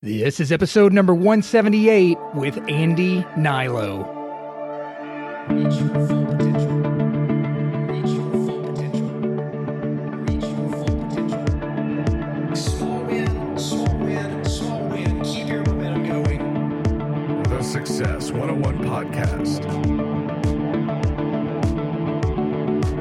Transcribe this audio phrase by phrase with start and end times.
[0.00, 4.06] This is episode number 178 with Andy Hnilo.
[5.48, 6.78] Reach your full potential.
[7.88, 9.08] Reach your full potential.
[10.22, 12.54] Reach your full potential.
[12.54, 15.20] Small win, small win, small win.
[15.24, 17.42] Keep your momentum going.
[17.42, 19.97] The Success 101 Podcast.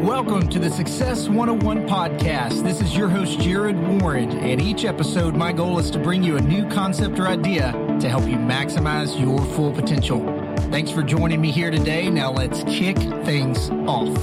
[0.08, 2.64] Welcome to the Success 101 podcast.
[2.64, 4.32] This is your host, Jared Warren.
[4.39, 8.07] And each episode, my goal is to bring you a new concept or idea to
[8.07, 10.21] help you maximize your full potential.
[10.71, 12.10] Thanks for joining me here today.
[12.10, 14.18] Now let's kick things off.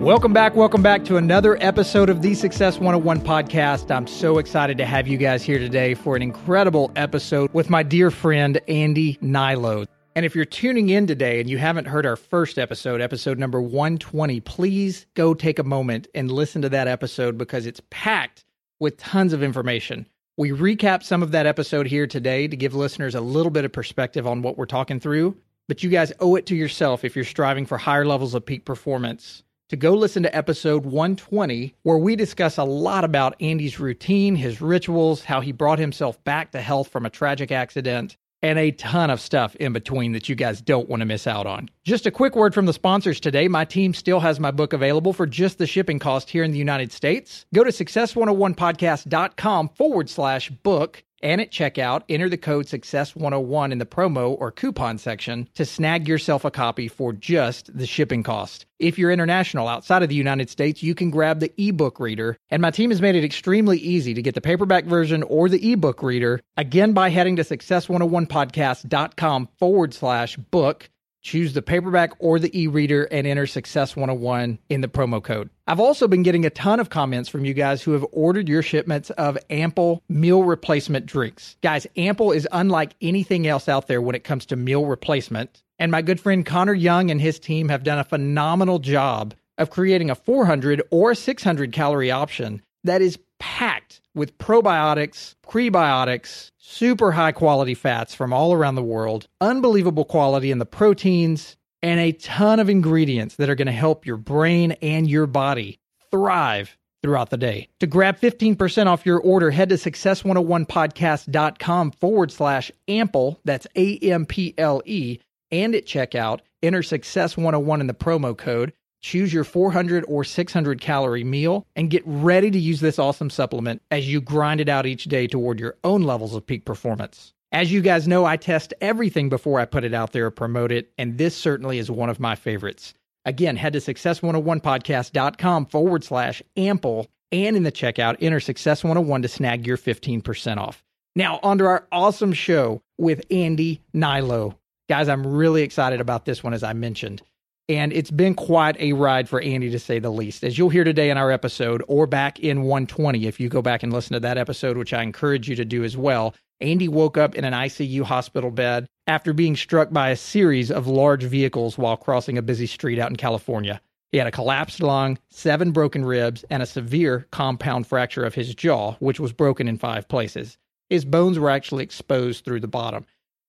[0.00, 0.54] Welcome back.
[0.54, 3.90] Welcome back to another episode of the Success 101 podcast.
[3.90, 7.82] I'm so excited to have you guys here today for an incredible episode with my
[7.82, 9.88] dear friend, Andy Hnilo.
[10.20, 13.58] And if you're tuning in today and you haven't heard our first episode, episode number
[13.58, 18.44] 120, please go take a moment and listen to that episode because it's packed
[18.78, 20.04] with tons of information.
[20.36, 23.72] We recap some of that episode here today to give listeners a little bit of
[23.72, 27.24] perspective on what we're talking through, but you guys owe it to yourself if you're
[27.24, 32.14] striving for higher levels of peak performance to go listen to episode 120, where we
[32.14, 36.88] discuss a lot about Andy's routine, his rituals, how he brought himself back to health
[36.88, 40.88] from a tragic accident, and a ton of stuff in between that you guys don't
[40.88, 41.68] want to miss out on.
[41.84, 43.48] Just a quick word from the sponsors today.
[43.48, 46.58] My team still has my book available for just the shipping cost here in the
[46.58, 47.46] United States.
[47.54, 53.86] Go to success101podcast.com forward slash book and at checkout, enter the code Success101 in the
[53.86, 58.66] promo or coupon section to snag yourself a copy for just the shipping cost.
[58.78, 62.36] If you're international outside of the United States, you can grab the ebook reader.
[62.48, 65.72] And my team has made it extremely easy to get the paperback version or the
[65.72, 70.88] ebook reader, again, by heading to Success101podcast.com forward slash book.
[71.22, 75.50] Choose the paperback or the e reader and enter Success 101 in the promo code.
[75.66, 78.62] I've also been getting a ton of comments from you guys who have ordered your
[78.62, 81.56] shipments of Ample meal replacement drinks.
[81.62, 85.62] Guys, Ample is unlike anything else out there when it comes to meal replacement.
[85.78, 89.70] And my good friend Connor Young and his team have done a phenomenal job of
[89.70, 97.32] creating a 400 or 600 calorie option that is packed with probiotics, prebiotics, super high
[97.32, 102.60] quality fats from all around the world, unbelievable quality in the proteins, and a ton
[102.60, 105.78] of ingredients that are going to help your brain and your body
[106.10, 107.68] thrive throughout the day.
[107.80, 113.40] To grab 15% off your order, head to success101podcast.com forward slash ample.
[113.44, 115.18] That's A M P L E.
[115.50, 118.74] And at checkout, enter success 101 in the promo code.
[119.02, 123.82] Choose your 400 or 600 calorie meal and get ready to use this awesome supplement
[123.90, 127.32] as you grind it out each day toward your own levels of peak performance.
[127.52, 130.70] As you guys know, I test everything before I put it out there or promote
[130.70, 132.94] it, and this certainly is one of my favorites.
[133.24, 139.28] Again, head to success101podcast.com forward slash ample and in the checkout, enter success 101 to
[139.28, 140.84] snag your 15% off.
[141.14, 144.56] Now, on to our awesome show with Andy Hnilo.
[144.88, 147.22] Guys, I'm really excited about this one, as I mentioned.
[147.70, 150.42] And it's been quite a ride for Andy, to say the least.
[150.42, 153.84] As you'll hear today in our episode, or back in 120, if you go back
[153.84, 157.16] and listen to that episode, which I encourage you to do as well, Andy woke
[157.16, 161.78] up in an ICU hospital bed after being struck by a series of large vehicles
[161.78, 163.80] while crossing a busy street out in California.
[164.10, 168.52] He had a collapsed lung, seven broken ribs, and a severe compound fracture of his
[168.52, 170.58] jaw, which was broken in five places.
[170.88, 173.06] His bones were actually exposed through the bottom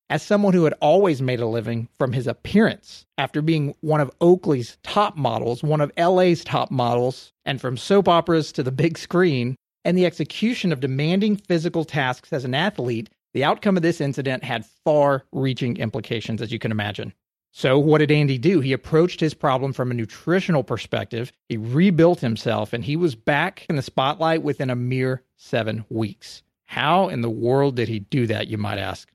[0.09, 4.11] as someone who had always made a living from his appearance after being one of
[4.19, 8.97] Oakley's top models, one of LA's top models, and from soap operas to the big
[8.97, 14.01] screen, and the execution of demanding physical tasks as an athlete, the outcome of this
[14.01, 17.13] incident had far reaching implications, as you can imagine.
[17.53, 18.61] So, what did Andy do?
[18.61, 21.33] He approached his problem from a nutritional perspective.
[21.49, 26.43] He rebuilt himself and he was back in the spotlight within a mere seven weeks.
[26.63, 29.11] How in the world did he do that, you might ask?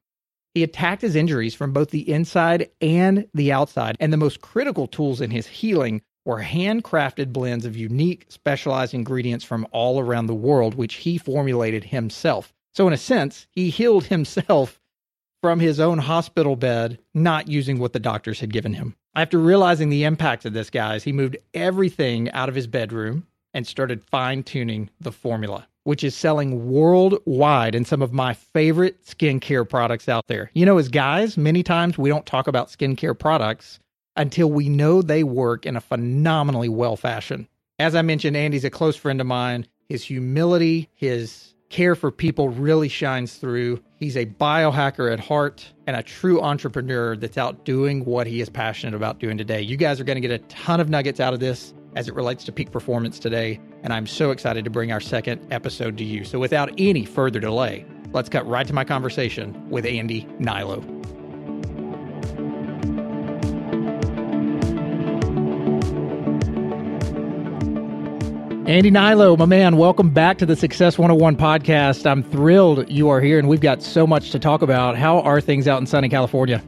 [0.57, 4.87] He attacked his injuries from both the inside and the outside, and the most critical
[4.87, 10.35] tools in his healing were handcrafted blends of unique, specialized ingredients from all around the
[10.35, 12.55] world, which he formulated himself.
[12.73, 14.81] So, in a sense, he healed himself
[15.43, 18.97] from his own hospital bed, not using what the doctors had given him.
[19.15, 23.67] After realizing the impact of this, guys, he moved everything out of his bedroom and
[23.67, 29.67] started fine tuning the formula which is selling worldwide in some of my favorite skincare
[29.69, 30.51] products out there.
[30.53, 33.79] You know, as guys, many times we don't talk about skincare products
[34.17, 37.47] until we know they work in a phenomenally well fashion.
[37.79, 39.65] As I mentioned, Andy's a close friend of mine.
[39.89, 43.81] His humility, his care for people really shines through.
[44.01, 48.49] He's a biohacker at heart and a true entrepreneur that's out doing what he is
[48.49, 49.63] passionate about doing today.
[49.63, 52.15] You guys are going to get a ton of nuggets out of this as it
[52.15, 53.61] relates to peak performance today.
[53.87, 56.25] And I'm so excited to bring our second episode to you.
[56.25, 60.83] So, without any further delay, let's cut right to my conversation with Andy Hnilo.
[68.69, 72.11] Andy Hnilo, my man, welcome back to the Success 101 podcast.
[72.11, 74.97] I'm thrilled you are here and we've got so much to talk about.
[74.97, 76.61] How are things out in sunny California?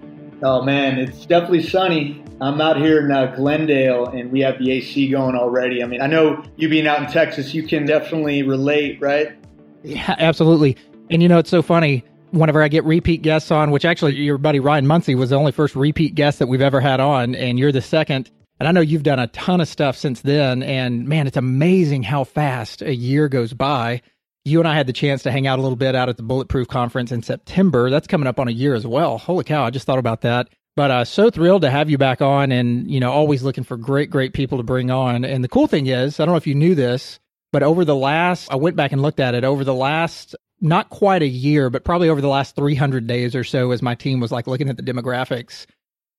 [0.44, 2.22] Oh man, it's definitely sunny.
[2.40, 5.82] I'm out here in uh, Glendale and we have the AC going already.
[5.82, 9.36] I mean, I know you being out in Texas, you can definitely relate, right?
[9.82, 10.76] Yeah, absolutely.
[11.10, 12.04] And you know, it's so funny.
[12.30, 15.50] Whenever I get repeat guests on, which actually your buddy Ryan Munsey was the only
[15.50, 18.30] first repeat guest that we've ever had on, and you're the second.
[18.60, 20.62] And I know you've done a ton of stuff since then.
[20.62, 24.02] And man, it's amazing how fast a year goes by.
[24.44, 26.22] You and I had the chance to hang out a little bit out at the
[26.22, 27.88] Bulletproof Conference in September.
[27.88, 29.18] That's coming up on a year as well.
[29.18, 30.48] Holy cow, I just thought about that.
[30.78, 33.76] But uh, so thrilled to have you back on and, you know, always looking for
[33.76, 35.24] great, great people to bring on.
[35.24, 37.18] And the cool thing is, I don't know if you knew this,
[37.50, 40.88] but over the last, I went back and looked at it over the last, not
[40.88, 44.20] quite a year, but probably over the last 300 days or so, as my team
[44.20, 45.66] was like looking at the demographics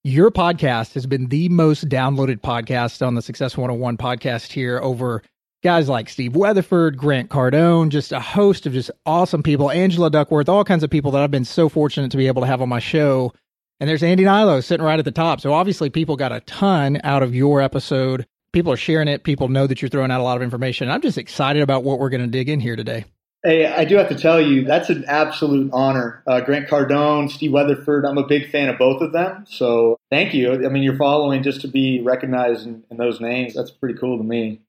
[0.02, 5.22] your podcast has been the most downloaded podcast on the Success 101 podcast here over
[5.62, 10.48] guys like Steve Weatherford, Grant Cardone, just a host of just awesome people, Angela Duckworth,
[10.48, 12.68] all kinds of people that I've been so fortunate to be able to have on
[12.70, 13.34] my show.
[13.80, 15.40] And there's Andy Hnilo sitting right at the top.
[15.40, 18.26] So obviously people got a ton out of your episode.
[18.52, 19.24] People are sharing it.
[19.24, 20.90] People know that you're throwing out a lot of information.
[20.90, 23.06] I'm just excited about what we're going to dig in here today.
[23.42, 26.22] Hey, I do have to tell you, that's an absolute honor.
[26.26, 29.46] Uh, Grant Cardone, Steve Weatherford, I'm a big fan of both of them.
[29.48, 30.52] So thank you.
[30.52, 33.54] I mean, you're following just to be recognized in, in those names.
[33.54, 34.60] That's pretty cool to me.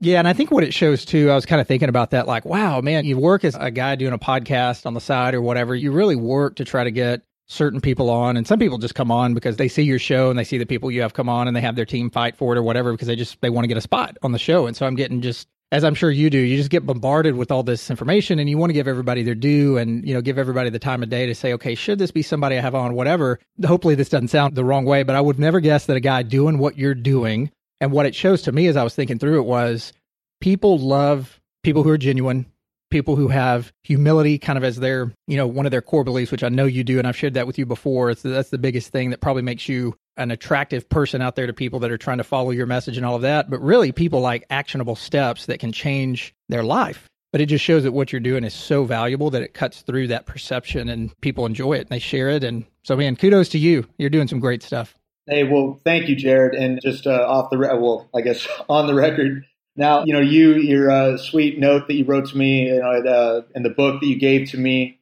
[0.00, 2.26] Yeah, and I think what it shows too, I was kind of thinking about that
[2.26, 5.40] like, wow, man, you work as a guy doing a podcast on the side or
[5.40, 5.74] whatever.
[5.74, 8.36] You really work to try to get certain people on.
[8.36, 10.66] And some people just come on because they see your show and they see the
[10.66, 12.92] people you have come on and they have their team fight for it or whatever
[12.92, 14.66] because they just they want to get a spot on the show.
[14.66, 17.50] And so I'm getting just as I'm sure you do, you just get bombarded with
[17.50, 20.38] all this information and you want to give everybody their due and, you know, give
[20.38, 22.94] everybody the time of day to say, okay, should this be somebody I have on,
[22.94, 23.38] whatever.
[23.66, 26.22] Hopefully this doesn't sound the wrong way, but I would never guess that a guy
[26.22, 27.50] doing what you're doing
[27.80, 29.92] and what it shows to me as I was thinking through it was
[30.40, 32.46] people love people who are genuine,
[32.90, 36.32] people who have humility kind of as their, you know, one of their core beliefs,
[36.32, 36.98] which I know you do.
[36.98, 38.10] And I've shared that with you before.
[38.10, 41.52] It's, that's the biggest thing that probably makes you an attractive person out there to
[41.52, 43.48] people that are trying to follow your message and all of that.
[43.50, 47.08] But really, people like actionable steps that can change their life.
[47.30, 50.08] But it just shows that what you're doing is so valuable that it cuts through
[50.08, 52.42] that perception and people enjoy it and they share it.
[52.42, 53.86] And so, man, kudos to you.
[53.98, 54.94] You're doing some great stuff.
[55.26, 56.54] Hey, well, thank you, Jared.
[56.54, 59.44] And just uh, off the, re- well, I guess on the record,
[59.78, 62.90] now, you know, you, your uh, sweet note that you wrote to me, you know,
[62.90, 64.98] uh, and the book that you gave to me,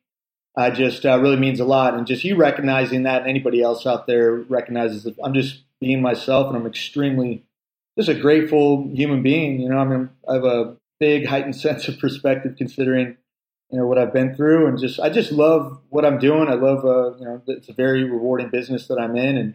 [0.54, 1.94] uh, just uh, really means a lot.
[1.94, 6.02] And just you recognizing that, and anybody else out there recognizes that I'm just being
[6.02, 7.42] myself, and I'm extremely
[7.98, 9.60] just a grateful human being.
[9.60, 13.16] You know, I mean, I have a big heightened sense of perspective considering
[13.70, 16.48] you know what I've been through, and just I just love what I'm doing.
[16.48, 19.54] I love, uh, you know, it's a very rewarding business that I'm in, and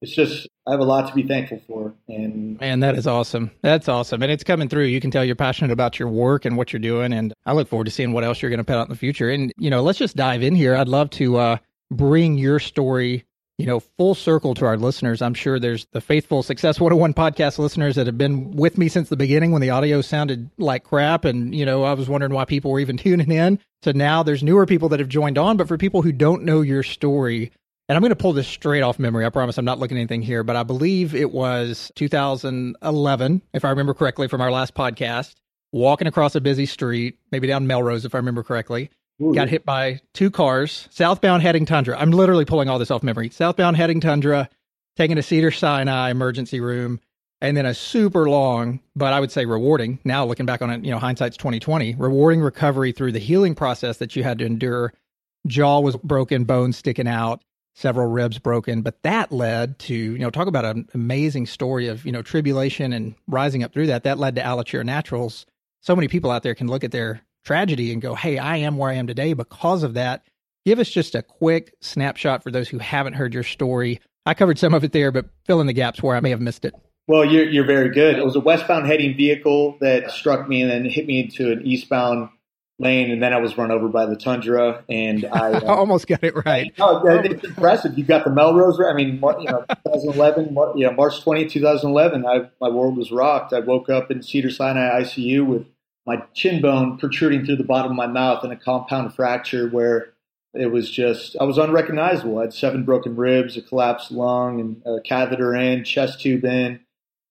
[0.00, 1.94] it's just I have a lot to be thankful for.
[2.08, 3.50] And man, that is awesome.
[3.62, 4.84] That's awesome, and it's coming through.
[4.84, 7.68] You can tell you're passionate about your work and what you're doing, and I look
[7.68, 9.30] forward to seeing what else you're going to put out in the future.
[9.30, 10.76] And you know, let's just dive in here.
[10.76, 11.56] I'd love to uh,
[11.90, 13.24] bring your story.
[13.58, 15.20] You know, full circle to our listeners.
[15.20, 19.10] I'm sure there's the faithful Success 101 podcast listeners that have been with me since
[19.10, 21.26] the beginning when the audio sounded like crap.
[21.26, 23.58] And, you know, I was wondering why people were even tuning in.
[23.82, 25.58] So now there's newer people that have joined on.
[25.58, 27.52] But for people who don't know your story,
[27.90, 29.26] and I'm going to pull this straight off memory.
[29.26, 33.64] I promise I'm not looking at anything here, but I believe it was 2011, if
[33.64, 35.34] I remember correctly from our last podcast,
[35.72, 38.90] walking across a busy street, maybe down Melrose, if I remember correctly.
[39.20, 39.34] Ooh.
[39.34, 41.98] Got hit by two cars, southbound heading Tundra.
[41.98, 43.28] I'm literally pulling all this off memory.
[43.28, 44.48] Southbound heading Tundra,
[44.96, 47.00] taking a Cedar Sinai emergency room,
[47.40, 49.98] and then a super long, but I would say rewarding.
[50.04, 53.96] Now looking back on it, you know, hindsight's 2020, rewarding recovery through the healing process
[53.96, 54.92] that you had to endure.
[55.48, 57.42] Jaw was broken, bones sticking out
[57.74, 58.82] several ribs broken.
[58.82, 62.92] But that led to, you know, talk about an amazing story of, you know, tribulation
[62.92, 64.04] and rising up through that.
[64.04, 65.46] That led to Alitura Naturals.
[65.80, 68.76] So many people out there can look at their tragedy and go, hey, I am
[68.76, 70.24] where I am today because of that.
[70.66, 74.00] Give us just a quick snapshot for those who haven't heard your story.
[74.26, 76.40] I covered some of it there, but fill in the gaps where I may have
[76.40, 76.74] missed it.
[77.06, 78.18] Well, you're, you're very good.
[78.18, 81.62] It was a westbound heading vehicle that struck me and then hit me into an
[81.62, 82.28] eastbound
[82.80, 86.24] lane, and then I was run over by the Tundra, and I uh, almost got
[86.24, 86.72] it right.
[86.78, 87.96] No, it's impressive.
[87.96, 88.80] You got the Melrose.
[88.80, 92.26] I mean, you know, 2011, you know, March 20, 2011.
[92.26, 93.52] I, my world was rocked.
[93.52, 95.66] I woke up in Cedar Sinai ICU with
[96.06, 100.12] my chin bone protruding through the bottom of my mouth and a compound fracture where
[100.54, 102.38] it was just I was unrecognizable.
[102.38, 106.80] I had seven broken ribs, a collapsed lung, and a catheter in, chest tube in.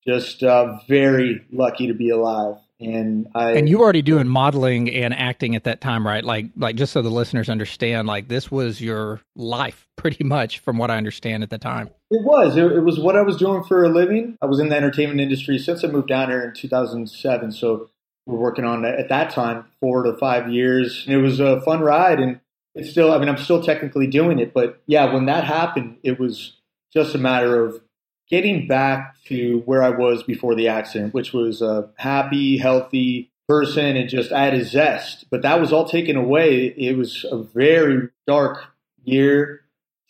[0.08, 2.56] Just uh, very lucky to be alive.
[2.80, 6.24] And I And you were already doing modeling and acting at that time, right?
[6.24, 10.78] Like, like just so the listeners understand, like this was your life, pretty much, from
[10.78, 11.90] what I understand at the time.
[12.10, 12.56] It was.
[12.56, 14.38] It, it, was what I was doing for a living.
[14.42, 17.52] I was in the entertainment industry since I moved down here in 2007.
[17.52, 17.90] So
[18.26, 21.04] we're working on at that time four to five years.
[21.06, 22.40] And it was a fun ride, and
[22.76, 23.12] it's still.
[23.12, 26.54] I mean, I'm still technically doing it, but yeah, when that happened, it was
[26.94, 27.82] just a matter of
[28.30, 33.98] getting back to where I was before the accident, which was a happy, healthy person
[33.98, 35.26] and just I had a zest.
[35.32, 36.68] But that was all taken away.
[36.68, 38.64] It was a very dark
[39.04, 39.62] year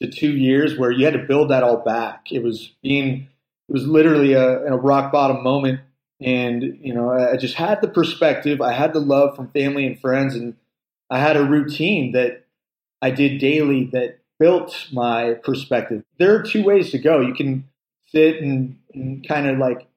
[0.02, 2.32] to two years where you had to build that all back.
[2.32, 3.30] It was being,
[3.70, 5.80] it was literally a, a rock bottom moment.
[6.22, 8.60] And, you know, I just had the perspective.
[8.60, 10.36] I had the love from family and friends.
[10.36, 10.56] And
[11.10, 12.46] I had a routine that
[13.02, 16.04] I did daily that built my perspective.
[16.18, 17.22] There are two ways to go.
[17.22, 17.70] You can
[18.12, 19.88] sit and, and kind of like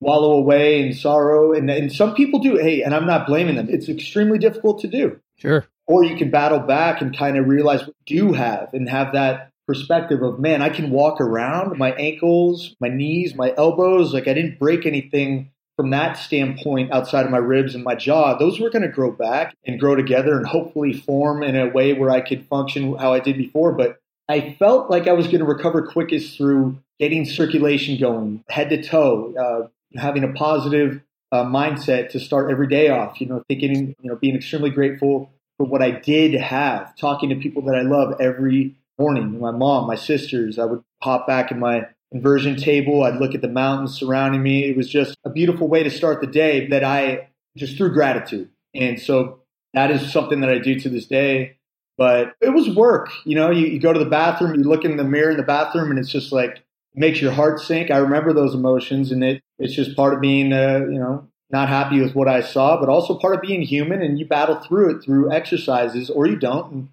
[0.00, 1.52] wallow away in sorrow.
[1.52, 2.56] And, and some people do.
[2.56, 3.68] Hey, and I'm not blaming them.
[3.70, 5.20] It's extremely difficult to do.
[5.36, 5.66] Sure.
[5.86, 9.50] Or you can battle back and kind of realize what you have and have that
[9.66, 14.12] perspective of, man, I can walk around my ankles, my knees, my elbows.
[14.12, 18.36] Like I didn't break anything from that standpoint outside of my ribs and my jaw.
[18.36, 21.92] Those were going to grow back and grow together and hopefully form in a way
[21.92, 23.72] where I could function how I did before.
[23.72, 23.98] But
[24.28, 28.80] I felt like I was going to recover quickest through getting circulation going, head to
[28.80, 31.00] toe, uh, having a positive
[31.32, 33.20] uh, mindset to start every day off.
[33.20, 37.34] You know, thinking, you know, being extremely grateful for what I did have, talking to
[37.34, 39.40] people that I love every morning.
[39.40, 40.60] My mom, my sisters.
[40.60, 43.02] I would hop back in my inversion table.
[43.02, 44.66] I'd look at the mountains surrounding me.
[44.66, 48.48] It was just a beautiful way to start the day that I just through gratitude.
[48.76, 49.40] And so
[49.74, 51.56] that is something that I do to this day.
[51.98, 53.10] But it was work.
[53.24, 55.42] You know, you, you go to the bathroom, you look in the mirror in the
[55.42, 56.62] bathroom, and it's just like
[56.94, 57.90] makes your heart sink.
[57.90, 61.68] I remember those emotions, and it it's just part of being, uh, you know, not
[61.68, 64.02] happy with what I saw, but also part of being human.
[64.02, 66.88] And you battle through it through exercises, or you don't, and,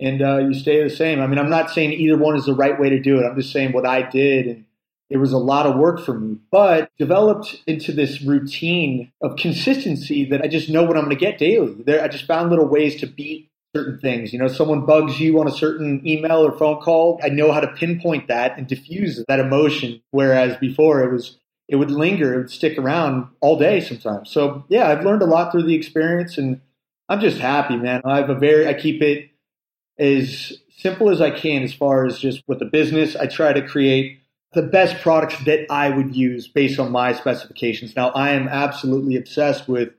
[0.00, 1.20] and uh, you stay the same.
[1.20, 3.24] I mean, I'm not saying either one is the right way to do it.
[3.24, 4.64] I'm just saying what I did, and
[5.08, 10.24] it was a lot of work for me, but developed into this routine of consistency
[10.24, 11.74] that I just know what I'm going to get daily.
[11.74, 14.32] There, I just found little ways to beat certain things.
[14.32, 17.20] You know, someone bugs you on a certain email or phone call.
[17.22, 20.02] I know how to pinpoint that and diffuse that emotion.
[20.10, 24.30] Whereas before it was, it would linger, it would stick around all day sometimes.
[24.30, 26.60] So yeah, I've learned a lot through the experience and
[27.08, 28.02] I'm just happy, man.
[28.04, 29.30] I have a very, I keep it
[29.98, 33.14] as simple as I can as far as just with the business.
[33.16, 34.20] I try to create
[34.52, 37.94] the best products that I would use based on my specifications.
[37.94, 39.90] Now, I am absolutely obsessed with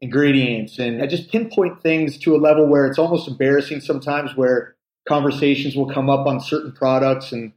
[0.00, 4.74] ingredients and I just pinpoint things to a level where it's almost embarrassing sometimes where
[5.06, 7.52] conversations will come up on certain products and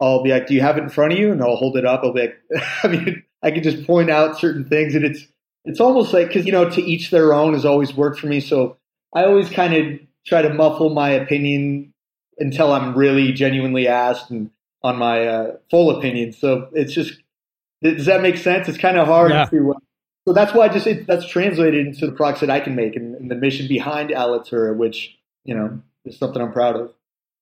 [0.00, 1.30] I'll be like, do you have it in front of you?
[1.30, 2.00] And I'll hold it up.
[2.02, 2.42] I'll be like,
[2.82, 5.26] I mean, I can just point out certain things and it's,
[5.64, 8.40] it's almost like, cause you know, to each their own has always worked for me.
[8.40, 8.76] So
[9.14, 11.92] I always kind of try to muffle my opinion
[12.38, 14.50] until I'm really genuinely asked and
[14.82, 16.32] on my uh, full opinion.
[16.32, 17.20] So it's just,
[17.82, 18.68] does that make sense?
[18.68, 19.44] It's kind of hard Yeah.
[19.46, 19.78] to, uh,
[20.26, 22.96] so that's why I just it, that's translated into the products that I can make
[22.96, 26.92] and, and the mission behind Alitura, which you know is something I'm proud of.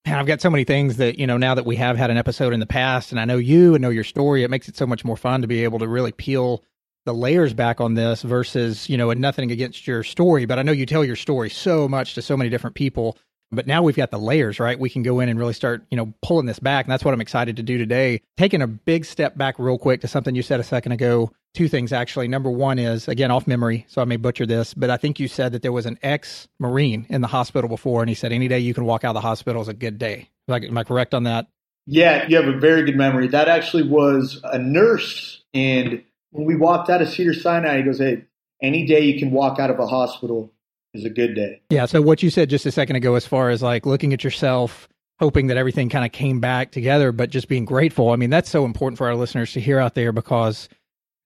[0.05, 2.17] And I've got so many things that, you know, now that we have had an
[2.17, 4.77] episode in the past and I know you and know your story, it makes it
[4.77, 6.65] so much more fun to be able to really peel
[7.05, 10.63] the layers back on this versus, you know, and nothing against your story, but I
[10.63, 13.17] know you tell your story so much to so many different people.
[13.53, 14.79] But now we've got the layers, right?
[14.81, 16.87] We can go in and really start, you know, pulling this back.
[16.87, 18.23] And that's what I'm excited to do today.
[18.39, 21.31] Taking a big step back real quick to something you said a second ago.
[21.53, 22.29] Two things actually.
[22.29, 25.29] Number one is, again, off memory, so I may butcher this, but I think you
[25.29, 28.49] said that there was an ex Marine in the hospital before, and he said any
[28.49, 30.31] day you can walk out of the hospital is a good day.
[30.49, 31.49] Like, am I correct on that?
[31.87, 33.29] Yeah, you have a very good memory.
[33.29, 37.99] That actually was a nurse, and when we walked out of Cedar Sinai, he goes,
[37.99, 38.25] "Hey,
[38.63, 40.55] any day you can walk out of a hospital
[40.95, 41.87] is a good day." Yeah.
[41.87, 44.89] So what you said just a second ago, as far as like looking at yourself,
[45.19, 48.11] hoping that everything kind of came back together, but just being grateful.
[48.11, 50.69] I mean, that's so important for our listeners to hear out there because,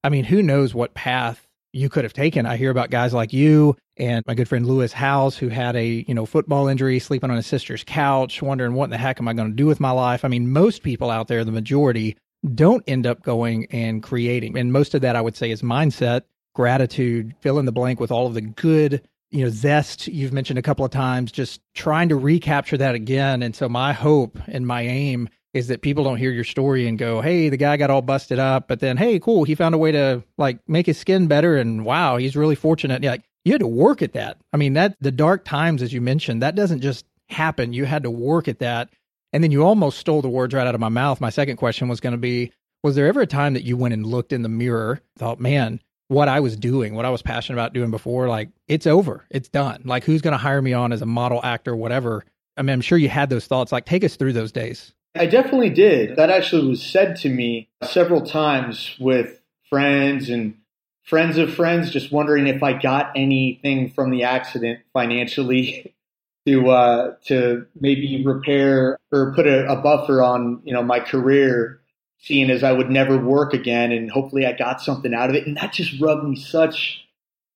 [0.04, 2.46] I mean, who knows what path you could have taken.
[2.46, 6.04] I hear about guys like you and my good friend Lewis Howes, who had a
[6.06, 9.28] you know football injury, sleeping on his sister's couch, wondering what in the heck am
[9.28, 10.24] I going to do with my life.
[10.24, 12.16] I mean, most people out there, the majority,
[12.54, 16.22] don't end up going and creating, and most of that I would say is mindset,
[16.54, 20.58] gratitude, fill in the blank with all of the good you know zest you've mentioned
[20.58, 23.42] a couple of times just trying to recapture that again.
[23.42, 26.98] And so my hope and my aim is that people don't hear your story and
[26.98, 29.78] go hey the guy got all busted up but then hey cool he found a
[29.78, 33.02] way to like make his skin better and wow he's really fortunate.
[33.02, 34.38] Like you had to work at that.
[34.52, 37.72] I mean that the dark times as you mentioned that doesn't just happen.
[37.72, 38.90] You had to work at that.
[39.32, 41.20] And then you almost stole the words right out of my mouth.
[41.20, 42.52] My second question was going to be
[42.82, 45.80] was there ever a time that you went and looked in the mirror thought man
[46.08, 49.24] what I was doing, what I was passionate about doing before, like it's over.
[49.30, 49.82] It's done.
[49.84, 52.24] Like who's going to hire me on as a model, actor, whatever?
[52.56, 53.72] I mean, I'm sure you had those thoughts.
[53.72, 54.92] Like take us through those days.
[55.14, 56.16] I definitely did.
[56.16, 60.58] That actually was said to me several times with friends and
[61.04, 65.94] friends of friends, just wondering if I got anything from the accident financially
[66.46, 71.80] to uh, to maybe repair or put a, a buffer on you know my career,
[72.18, 75.46] seeing as I would never work again, and hopefully I got something out of it.
[75.46, 77.04] And that just rubbed me such.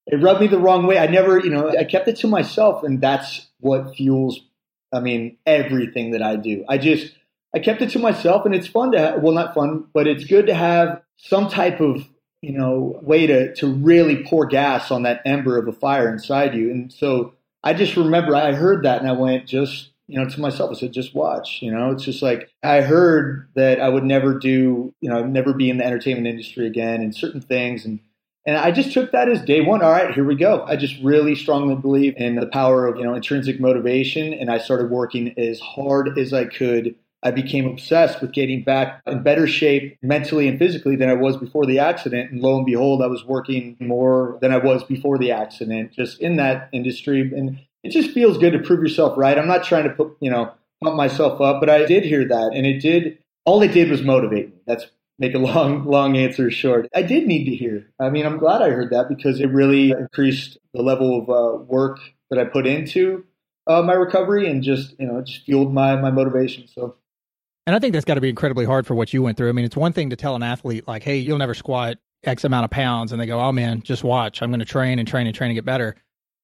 [0.07, 0.99] It rubbed me the wrong way.
[0.99, 4.41] I never, you know, I kept it to myself, and that's what fuels.
[4.93, 6.65] I mean, everything that I do.
[6.69, 7.15] I just
[7.55, 10.25] I kept it to myself, and it's fun to have, well, not fun, but it's
[10.25, 12.09] good to have some type of
[12.41, 16.55] you know way to to really pour gas on that ember of a fire inside
[16.55, 16.71] you.
[16.71, 20.41] And so I just remember I heard that, and I went just you know to
[20.41, 20.71] myself.
[20.71, 21.61] I said, just watch.
[21.63, 25.53] You know, it's just like I heard that I would never do, you know, never
[25.53, 28.01] be in the entertainment industry again, and certain things, and
[28.47, 29.83] and I just took that as day one.
[29.83, 30.65] All right, here we go.
[30.65, 34.59] I just really strongly believe in the power of you know intrinsic motivation, and I
[34.59, 39.47] started working as hard as I could I became obsessed with getting back in better
[39.47, 42.31] shape mentally and physically than I was before the accident.
[42.31, 46.21] And lo and behold, I was working more than I was before the accident, just
[46.21, 47.21] in that industry.
[47.21, 49.39] And it just feels good to prove yourself right.
[49.39, 52.53] I'm not trying to put, you know, pump myself up, but I did hear that.
[52.55, 54.61] And it did, all it did was motivate me.
[54.67, 54.85] That's
[55.19, 56.89] make a long, long answer short.
[56.95, 57.87] I did need to hear.
[58.01, 61.63] I mean, I'm glad I heard that because it really increased the level of uh,
[61.65, 63.25] work that I put into
[63.67, 66.67] uh, my recovery and just, you know, it just fueled my, my motivation.
[66.67, 66.97] So
[67.67, 69.49] And I think that's got to be incredibly hard for what you went through.
[69.49, 72.45] I mean, it's one thing to tell an athlete, like, hey, you'll never squat X
[72.45, 73.13] amount of pounds.
[73.13, 74.43] And they go, oh, man, just watch.
[74.43, 75.97] I'm going to train and train and train and get better.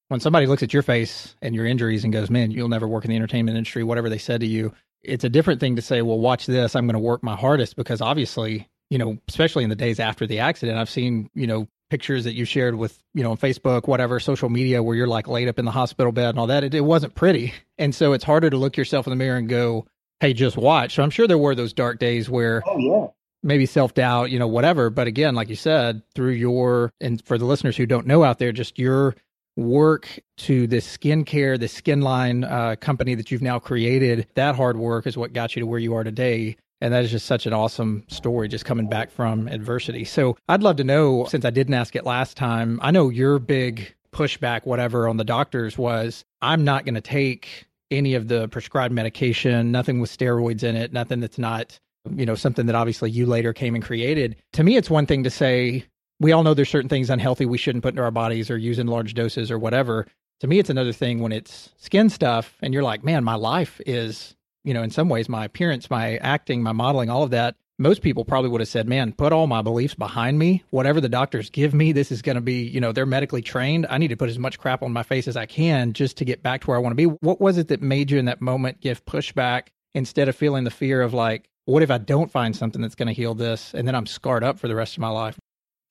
[0.09, 3.05] When somebody looks at your face and your injuries and goes, man, you'll never work
[3.05, 4.73] in the entertainment industry, whatever they said to you,
[5.03, 6.77] it's a different thing to say, well, watch this.
[6.77, 10.27] I'm going to work my hardest because obviously, you know, especially in the days after
[10.27, 13.87] the accident, I've seen, you know, pictures that you shared with, you know, on Facebook,
[13.89, 16.65] whatever, social media, where you're like laid up in the hospital bed and all that.
[16.65, 17.53] It, it wasn't pretty.
[17.79, 19.87] And so it's harder to look yourself in the mirror and go,
[20.21, 20.95] hey, just watch.
[20.95, 23.07] So I'm sure there were those dark days where Oh yeah.
[23.43, 24.89] maybe self doubt, you know, whatever.
[24.89, 28.39] But again, like you said, through your, and for the listeners who don't know out
[28.39, 29.15] there, just your
[29.57, 34.77] work to this skincare, the skin line uh, company that you've now created, that hard
[34.77, 36.57] work is what got you to where you are today.
[36.83, 40.05] And that is just such an awesome story, just coming back from adversity.
[40.05, 43.39] So I'd love to know, since I didn't ask it last time, I know your
[43.39, 48.49] big pushback, whatever, on the doctors was I'm not going to take any of the
[48.49, 51.79] prescribed medication, nothing with steroids in it, nothing that's not,
[52.15, 54.37] you know, something that obviously you later came and created.
[54.53, 55.87] To me, it's one thing to say,
[56.21, 58.79] we all know there's certain things unhealthy we shouldn't put into our bodies or use
[58.79, 60.07] in large doses or whatever.
[60.41, 63.81] To me, it's another thing when it's skin stuff and you're like, man, my life
[63.87, 67.57] is, you know, in some ways, my appearance, my acting, my modeling, all of that.
[67.79, 70.65] Most people probably would have said, man, put all my beliefs behind me.
[70.71, 73.87] Whatever the doctors give me, this is going to be, you know, they're medically trained.
[73.91, 76.25] I need to put as much crap on my face as I can just to
[76.25, 77.05] get back to where I want to be.
[77.05, 80.71] What was it that made you in that moment give pushback instead of feeling the
[80.71, 83.87] fear of like, what if I don't find something that's going to heal this and
[83.87, 85.39] then I'm scarred up for the rest of my life?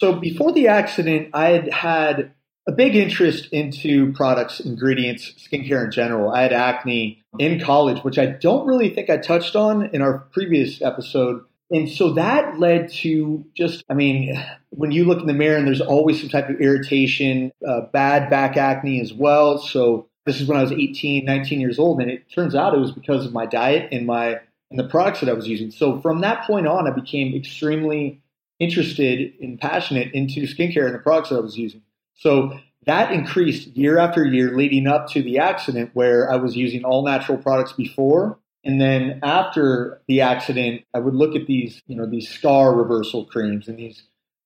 [0.01, 2.31] So before the accident, I had had
[2.67, 6.31] a big interest into products, ingredients, skincare in general.
[6.31, 10.19] I had acne in college, which I don't really think I touched on in our
[10.31, 11.43] previous episode.
[11.71, 15.67] And so that led to just, I mean, when you look in the mirror and
[15.67, 19.57] there's always some type of irritation, uh, bad back acne as well.
[19.57, 22.01] So this is when I was 18, 19 years old.
[22.01, 24.39] And it turns out it was because of my diet and my,
[24.71, 25.71] and the products that I was using.
[25.71, 28.21] So from that point on, I became extremely
[28.59, 31.81] interested and passionate into skincare and the products I was using.
[32.15, 36.83] So that increased year after year leading up to the accident where I was using
[36.83, 38.39] all natural products before.
[38.63, 43.25] And then after the accident, I would look at these, you know, these scar reversal
[43.25, 44.03] creams and these,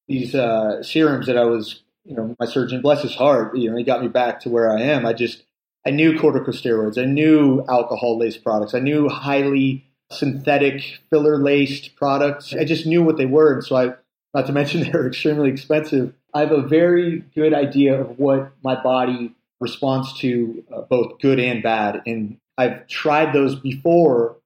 [0.08, 3.78] these uh, serums that I was, you know, my surgeon, bless his heart, you know,
[3.78, 5.06] he got me back to where I am.
[5.06, 5.44] I just,
[5.86, 6.98] I knew corticosteroids.
[7.02, 8.74] I knew alcohol laced products.
[8.74, 12.54] I knew highly synthetic filler laced products.
[12.54, 13.54] I just knew what they were.
[13.54, 13.94] And so I,
[14.34, 16.14] not to mention they're extremely expensive.
[16.34, 21.40] I have a very good idea of what my body responds to, uh, both good
[21.40, 22.02] and bad.
[22.06, 24.38] And I've tried those before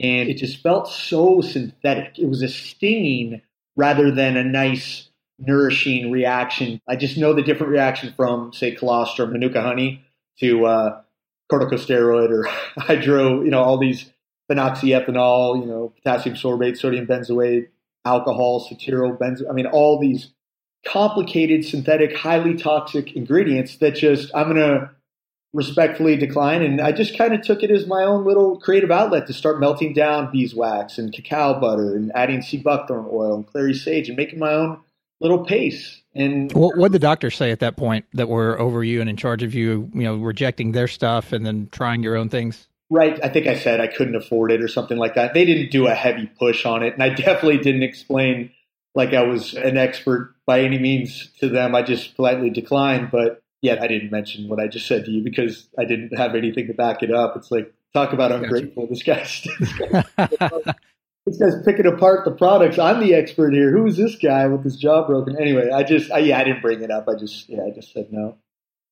[0.00, 2.18] and it just felt so synthetic.
[2.18, 3.42] It was a stinging
[3.76, 6.80] rather than a nice, nourishing reaction.
[6.88, 10.04] I just know the different reaction from, say, colostrum, manuka honey
[10.40, 11.00] to uh,
[11.50, 12.44] corticosteroid or
[12.78, 14.10] hydro, you know, all these
[14.50, 17.68] phenoxyethanol, you know, potassium sorbate, sodium benzoate,
[18.04, 19.48] alcohol, cetyl benzo.
[19.48, 20.32] I mean, all these
[20.86, 24.90] complicated, synthetic, highly toxic ingredients that just I'm going to
[25.52, 26.62] respectfully decline.
[26.62, 29.60] And I just kind of took it as my own little creative outlet to start
[29.60, 34.16] melting down beeswax and cacao butter and adding sea buckthorn oil and clary sage and
[34.16, 34.80] making my own
[35.20, 36.02] little paste.
[36.14, 39.16] And What what the doctors say at that point that were over you and in
[39.16, 42.67] charge of you, you know, rejecting their stuff and then trying your own things?
[42.90, 43.18] Right.
[43.22, 45.34] I think I said I couldn't afford it or something like that.
[45.34, 46.94] They didn't do a heavy push on it.
[46.94, 48.50] And I definitely didn't explain
[48.94, 51.74] like I was an expert by any means to them.
[51.74, 53.10] I just politely declined.
[53.10, 56.34] But yet I didn't mention what I just said to you because I didn't have
[56.34, 57.36] anything to back it up.
[57.36, 58.86] It's like, talk about ungrateful.
[58.86, 60.04] This guy's, this guy's,
[61.26, 62.78] this guy's picking apart the products.
[62.78, 63.70] I'm the expert here.
[63.70, 65.36] Who is this guy with his jaw broken?
[65.38, 67.08] Anyway, I just, I, yeah, I didn't bring it up.
[67.08, 68.36] I just, yeah, I just said no.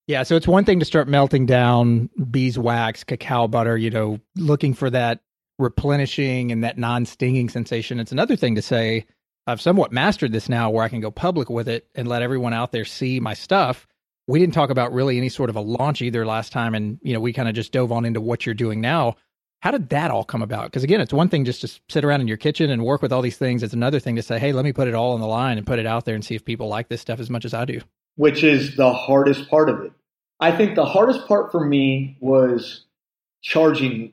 [0.07, 4.73] Yeah, so it's one thing to start melting down beeswax, cacao butter, you know, looking
[4.73, 5.21] for that
[5.59, 7.99] replenishing and that non-stinging sensation.
[7.99, 9.07] It's another thing to say,
[9.49, 12.53] I've somewhat mastered this now where I can go public with it and let everyone
[12.53, 13.87] out there see my stuff.
[14.29, 17.13] We didn't talk about really any sort of a launch either last time and you
[17.13, 19.17] know, we kind of just dove on into what you're doing now.
[19.61, 20.67] How did that all come about?
[20.67, 23.13] Because again, it's one thing just to sit around in your kitchen and work with
[23.13, 23.63] all these things.
[23.63, 25.67] It's another thing to say, "Hey, let me put it all on the line and
[25.67, 27.65] put it out there and see if people like this stuff as much as I
[27.65, 27.81] do."
[28.17, 29.93] Which is the hardest part of it.
[30.41, 32.85] I think the hardest part for me was
[33.43, 34.13] charging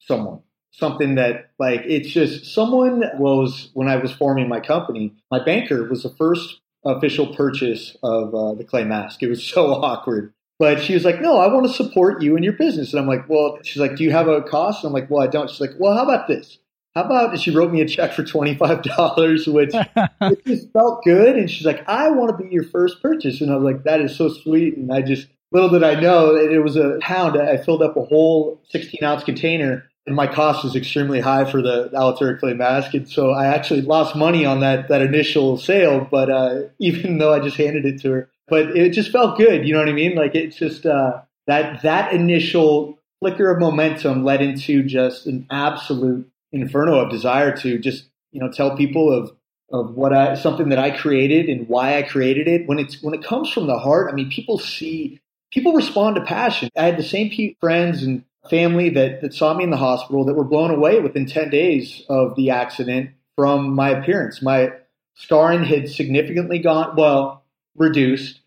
[0.00, 0.40] someone
[0.72, 5.84] something that like it's just someone was when I was forming my company, my banker
[5.88, 9.22] was the first official purchase of uh, the clay mask.
[9.22, 10.32] It was so awkward.
[10.58, 13.08] But she was like, "No, I want to support you and your business." And I'm
[13.08, 15.48] like, "Well," she's like, "Do you have a cost?" And I'm like, "Well, I don't."
[15.48, 16.58] She's like, "Well, how about this?
[16.94, 19.72] How about?" She wrote me a check for twenty five dollars, which
[20.20, 21.36] it just felt good.
[21.36, 23.40] And she's like, I want to be your first purchase.
[23.40, 24.76] And I was like, that is so sweet.
[24.76, 27.40] And I just, little did I know, it, it was a pound.
[27.40, 29.84] I filled up a whole 16 ounce container.
[30.06, 32.94] And my cost was extremely high for the Alitura clay mask.
[32.94, 36.08] And so I actually lost money on that, that initial sale.
[36.10, 39.66] But uh, even though I just handed it to her, but it just felt good.
[39.66, 40.16] You know what I mean?
[40.16, 46.29] Like it's just uh, that, that initial flicker of momentum led into just an absolute
[46.52, 49.32] inferno of desire to just, you know, tell people of,
[49.70, 52.66] of what I something that I created and why I created it.
[52.66, 55.20] When it's when it comes from the heart, I mean, people see
[55.52, 56.70] people respond to passion.
[56.76, 60.34] I had the same friends and family that that saw me in the hospital that
[60.34, 64.42] were blown away within ten days of the accident from my appearance.
[64.42, 64.72] My
[65.14, 67.44] scarring had significantly gone well
[67.76, 68.40] reduced,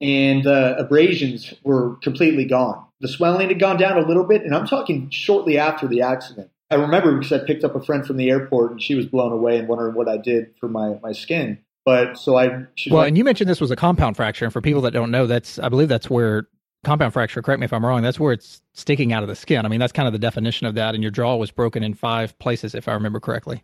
[0.00, 2.84] and the abrasions were completely gone.
[3.00, 6.50] The swelling had gone down a little bit, and I'm talking shortly after the accident.
[6.70, 9.32] I remember because I picked up a friend from the airport and she was blown
[9.32, 11.58] away and wondering what I did for my, my skin.
[11.84, 14.52] But so I, she Well, went- and you mentioned this was a compound fracture, and
[14.52, 16.46] for people that don't know, that's I believe that's where
[16.84, 17.40] compound fracture.
[17.40, 18.02] Correct me if I'm wrong.
[18.02, 19.64] That's where it's sticking out of the skin.
[19.64, 20.94] I mean, that's kind of the definition of that.
[20.94, 23.62] And your jaw was broken in five places, if I remember correctly.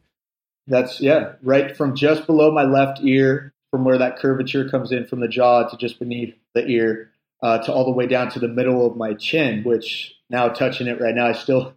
[0.66, 5.06] that's, yeah, right from just below my left ear, from where that curvature comes in
[5.06, 7.10] from the jaw to just beneath the ear,
[7.42, 10.86] uh, to all the way down to the middle of my chin, which now touching
[10.86, 11.74] it right now, I still,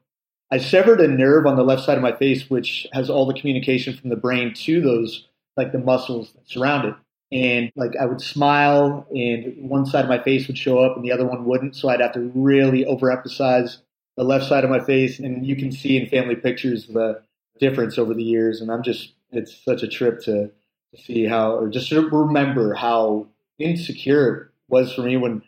[0.50, 3.34] I severed a nerve on the left side of my face, which has all the
[3.34, 6.96] communication from the brain to those, like the muscles that surround it.
[7.30, 11.04] And like I would smile, and one side of my face would show up, and
[11.04, 11.76] the other one wouldn't.
[11.76, 13.80] So I'd have to really overemphasize
[14.16, 15.20] the left side of my face.
[15.20, 17.22] And you can see in family pictures the
[17.60, 18.62] difference over the years.
[18.62, 20.50] And I'm just, it's such a trip to,
[20.96, 23.28] to see how, or just remember how
[23.60, 25.42] insecure it was for me when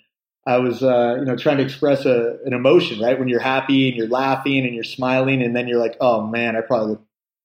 [0.46, 3.20] I was, uh, you know, trying to express a, an emotion, right?
[3.20, 6.56] When you're happy and you're laughing and you're smiling, and then you're like, oh man,
[6.56, 7.02] I probably look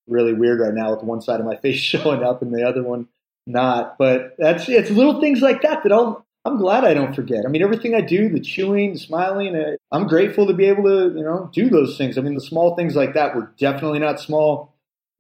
[0.07, 2.83] really weird right now with one side of my face showing up and the other
[2.83, 3.09] one
[3.47, 3.99] not.
[3.99, 6.25] But that's it's little things like that that I'll.
[6.47, 7.47] I'm glad I don't forget.
[7.47, 10.83] I mean, everything I do, the chewing, the smiling, uh, I'm grateful to be able
[10.83, 12.19] to, you know, do those things.
[12.19, 14.74] I mean, the small things like that were definitely not small,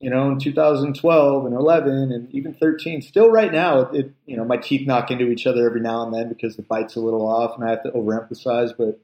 [0.04, 3.00] you know, in 2012 and 11 and even 13.
[3.00, 6.12] Still, right now, it, you know, my teeth knock into each other every now and
[6.12, 9.00] then because the bite's a little off and I have to overemphasize, but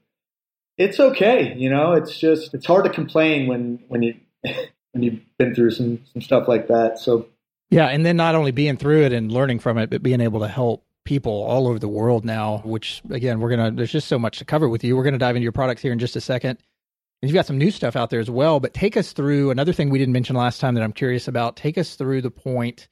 [0.77, 1.55] it's okay.
[1.57, 5.71] You know, it's just it's hard to complain when when you when you've been through
[5.71, 6.99] some some stuff like that.
[6.99, 7.25] So
[7.71, 10.41] Yeah, and then not only being through it and learning from it, but being able
[10.41, 12.59] to help people all over the world now.
[12.59, 13.71] Which again, we're gonna.
[13.71, 14.95] There's just so much to cover with you.
[14.95, 16.59] We're gonna dive into your products here in just a second.
[17.21, 18.59] And you've got some new stuff out there as well.
[18.59, 21.55] But take us through another thing we didn't mention last time that I'm curious about.
[21.55, 22.87] Take us through the point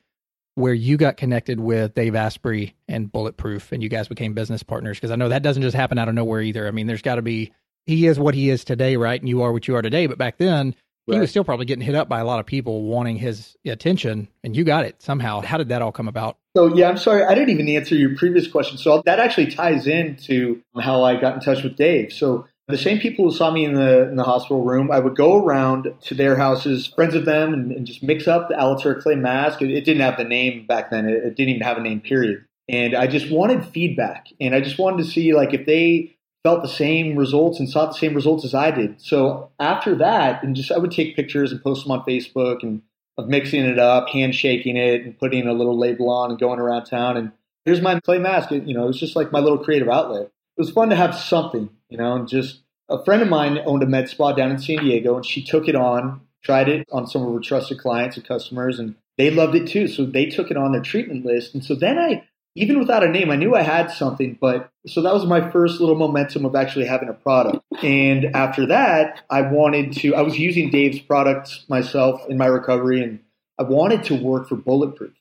[0.55, 4.97] where you got connected with Dave Asprey and Bulletproof, and you guys became business partners.
[4.97, 6.67] Because I know that doesn't just happen out of nowhere either.
[6.67, 7.53] I mean, there's got to be.
[7.85, 9.19] He is what he is today, right?
[9.19, 10.05] And you are what you are today.
[10.05, 10.75] But back then,
[11.07, 14.27] he was still probably getting hit up by a lot of people wanting his attention,
[14.43, 15.41] and you got it somehow.
[15.41, 16.37] How did that all come about?
[16.55, 18.77] So yeah, I'm sorry, I didn't even answer your previous question.
[18.77, 22.11] So that actually ties into how I got in touch with Dave.
[22.13, 25.15] So the same people who saw me in the in the hospital room, I would
[25.15, 29.01] go around to their houses, friends of them, and, and just mix up the Alitura
[29.01, 29.61] clay mask.
[29.61, 31.99] It, it didn't have the name back then; it, it didn't even have a name.
[31.99, 32.45] Period.
[32.67, 36.61] And I just wanted feedback, and I just wanted to see like if they felt
[36.61, 39.01] the same results and saw the same results as I did.
[39.01, 42.81] So after that, and just I would take pictures and post them on Facebook and
[43.17, 46.85] of mixing it up, handshaking it, and putting a little label on and going around
[46.85, 47.17] town.
[47.17, 47.31] And
[47.65, 48.51] here's my clay mask.
[48.51, 50.31] It, you know, it was just like my little creative outlet.
[50.59, 53.81] It was fun to have something, you know, and just a friend of mine owned
[53.81, 57.07] a med spa down in San Diego, and she took it on, tried it on
[57.07, 59.87] some of her trusted clients and customers, and they loved it too.
[59.87, 61.53] So they took it on their treatment list.
[61.53, 64.37] And so then I, even without a name, I knew I had something.
[64.41, 67.63] But so that was my first little momentum of actually having a product.
[67.81, 73.01] And after that, I wanted to, I was using Dave's products myself in my recovery,
[73.01, 73.21] and
[73.57, 75.13] I wanted to work for Bulletproof.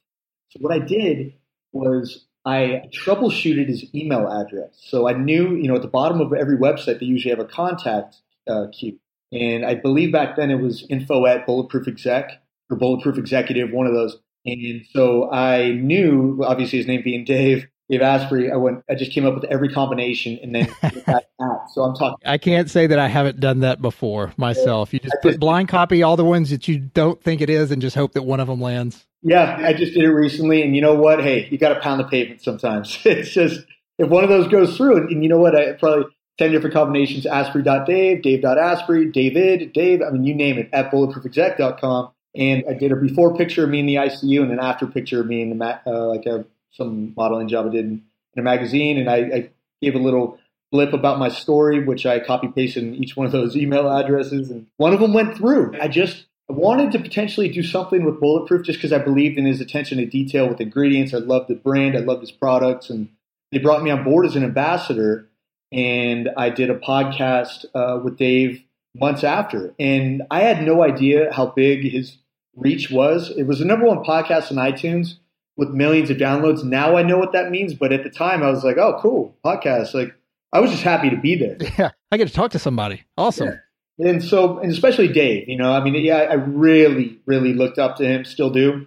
[0.49, 1.35] So what I did
[1.71, 4.71] was I troubleshooted his email address.
[4.81, 7.49] So I knew, you know, at the bottom of every website, they usually have a
[7.49, 8.17] contact
[8.49, 8.99] uh, queue.
[9.33, 12.31] And I believe back then it was info at bulletproof exec
[12.71, 14.19] or bulletproof executive, one of those.
[14.47, 19.13] And so I knew, obviously his name being Dave, Dave Asprey, I went, I just
[19.13, 20.75] came up with every combination and then
[21.07, 21.27] that.
[21.73, 22.19] So I'm talking.
[22.25, 24.93] I can't say that I haven't done that before myself.
[24.93, 27.83] You just put blind copy all the ones that you don't think it is and
[27.83, 29.07] just hope that one of them lands.
[29.23, 31.23] Yeah, I just did it recently, and you know what?
[31.23, 32.99] Hey, you got to pound the pavement sometimes.
[33.05, 33.65] it's just
[33.99, 35.57] if one of those goes through, and, and you know what?
[35.57, 36.05] I probably
[36.39, 40.03] ten different combinations: Asprey.Dave, Dave.Asprey, David, Dave.
[40.03, 42.13] I mean, you name it at bulletproofexec.com.
[42.37, 45.21] And I did a before picture of me in the ICU and an after picture
[45.21, 48.03] of me in the ma- uh, like a some modeling job I did in,
[48.35, 49.51] in a magazine, and I, I
[49.83, 50.39] gave a little
[50.71, 54.51] blip about my story, which I copy pasted in each one of those email addresses,
[54.51, 55.75] and one of them went through.
[55.81, 59.45] I just I wanted to potentially do something with Bulletproof just because I believed in
[59.45, 61.13] his attention to detail with ingredients.
[61.13, 63.11] I loved the brand, I loved his products, and
[63.53, 65.29] they brought me on board as an ambassador.
[65.71, 71.31] And I did a podcast uh, with Dave months after, and I had no idea
[71.33, 72.17] how big his
[72.57, 73.31] reach was.
[73.37, 75.17] It was the number one podcast on iTunes
[75.59, 76.65] with millions of downloads.
[76.65, 79.37] Now I know what that means, but at the time I was like, "Oh, cool
[79.45, 80.15] podcast!" Like
[80.53, 81.59] I was just happy to be there.
[81.79, 83.05] Yeah, I get to talk to somebody.
[83.19, 83.49] Awesome.
[83.49, 83.57] Yeah.
[83.99, 87.97] And so, and especially Dave, you know, I mean, yeah, I really, really looked up
[87.97, 88.87] to him, still do.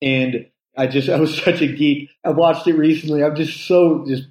[0.00, 2.10] And I just, I was such a geek.
[2.24, 3.22] I watched it recently.
[3.22, 4.24] I'm just so just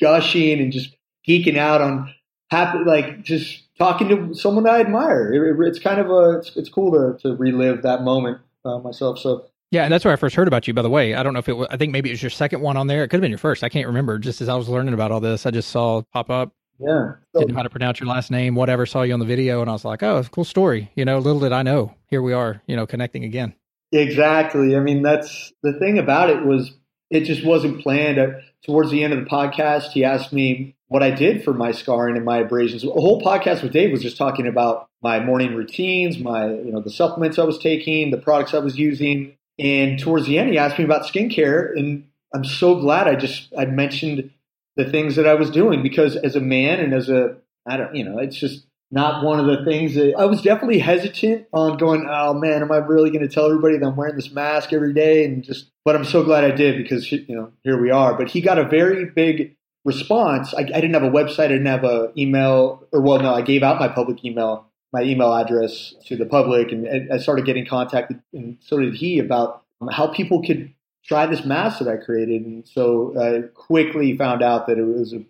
[0.00, 0.94] gushing and just
[1.26, 2.12] geeking out on
[2.50, 5.32] happy, like just talking to someone I admire.
[5.32, 8.78] It, it, it's kind of a, it's, it's cool to, to relive that moment uh,
[8.78, 9.18] myself.
[9.18, 10.74] So Yeah, and that's where I first heard about you.
[10.74, 11.56] By the way, I don't know if it.
[11.56, 13.04] Was, I think maybe it was your second one on there.
[13.04, 13.64] It could have been your first.
[13.64, 14.18] I can't remember.
[14.18, 16.52] Just as I was learning about all this, I just saw pop up.
[16.82, 18.54] Yeah, so, Didn't know how to pronounce your last name.
[18.54, 18.86] Whatever.
[18.86, 21.04] Saw you on the video, and I was like, "Oh, it's a cool story." You
[21.04, 21.94] know, little did I know.
[22.08, 22.62] Here we are.
[22.66, 23.54] You know, connecting again.
[23.92, 24.76] Exactly.
[24.76, 26.72] I mean, that's the thing about it was
[27.10, 28.18] it just wasn't planned.
[28.18, 28.28] Uh,
[28.64, 32.16] towards the end of the podcast, he asked me what I did for my scarring
[32.16, 32.84] and my abrasions.
[32.84, 36.80] A whole podcast with Dave was just talking about my morning routines, my you know
[36.80, 40.58] the supplements I was taking, the products I was using, and towards the end, he
[40.58, 44.30] asked me about skincare, and I'm so glad I just I mentioned
[44.76, 47.94] the things that I was doing because as a man and as a I don't
[47.94, 51.78] you know it's just not one of the things that I was definitely hesitant on
[51.78, 54.74] going, oh man, am I really going to tell everybody that I'm wearing this mask
[54.74, 55.24] every day?
[55.24, 58.14] And just, but I'm so glad I did because, you know, here we are.
[58.14, 59.56] But he got a very big
[59.86, 60.52] response.
[60.52, 61.46] I, I didn't have a website.
[61.46, 65.02] I didn't have a email or well, no, I gave out my public email, my
[65.02, 69.18] email address to the public and, and I started getting contacted and so did he
[69.18, 70.74] about how people could
[71.04, 72.42] try this mask that I created.
[72.42, 75.24] And so I quickly found out that it was a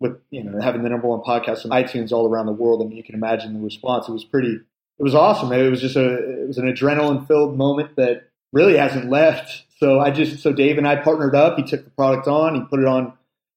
[0.00, 2.86] with you know having the number one podcast on iTunes all around the world, I
[2.86, 4.08] mean, you can imagine the response.
[4.08, 5.52] It was pretty, it was awesome.
[5.52, 9.64] It was just a, it was an adrenaline filled moment that really hasn't left.
[9.78, 11.56] So I just, so Dave and I partnered up.
[11.56, 13.14] He took the product on, he put it on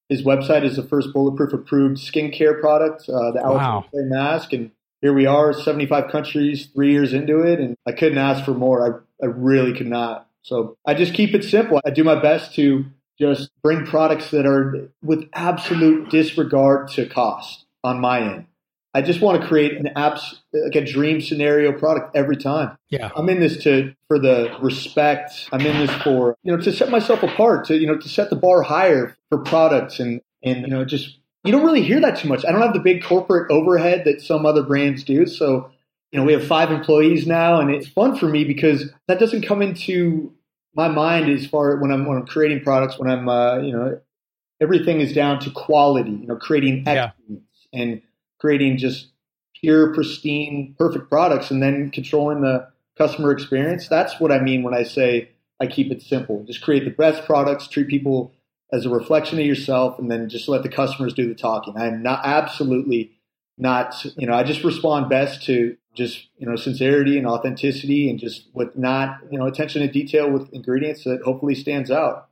[0.08, 3.86] his website as the first bulletproof approved skincare product, uh, the Wow.
[3.94, 8.18] Aloe mask, and here we are, 75 countries, three years into it, and I couldn't
[8.18, 9.04] ask for more.
[9.22, 10.30] I, I really could not.
[10.46, 11.82] So I just keep it simple.
[11.84, 12.86] I do my best to
[13.20, 18.46] just bring products that are with absolute disregard to cost on my end.
[18.94, 22.78] I just want to create an apps like a dream scenario product every time.
[22.90, 23.10] Yeah.
[23.16, 25.50] I'm in this to for the respect.
[25.52, 28.30] I'm in this for you know to set myself apart, to you know to set
[28.30, 32.20] the bar higher for products and and you know just you don't really hear that
[32.20, 32.46] too much.
[32.46, 35.26] I don't have the big corporate overhead that some other brands do.
[35.26, 35.72] So
[36.12, 39.42] you know we have five employees now, and it's fun for me because that doesn't
[39.42, 40.35] come into
[40.76, 44.00] my mind is far when I'm when I'm creating products when I'm uh, you know
[44.62, 46.12] everything is down to quality.
[46.12, 47.12] You know creating Yeah.
[47.12, 48.02] excellence and
[48.40, 49.08] creating just
[49.60, 53.88] pure, pristine, perfect products, and then controlling the customer experience.
[53.88, 56.44] That's what I mean when I say I keep it simple.
[56.44, 58.34] Just create the best products, treat people
[58.72, 61.78] as a reflection of yourself, and then just let the customers do the talking.
[61.78, 63.12] I'm not absolutely
[63.58, 68.20] not, you know, I just respond best to just, you know, sincerity and authenticity and
[68.20, 72.30] just with not, you know, attention to detail with ingredients that hopefully stands out.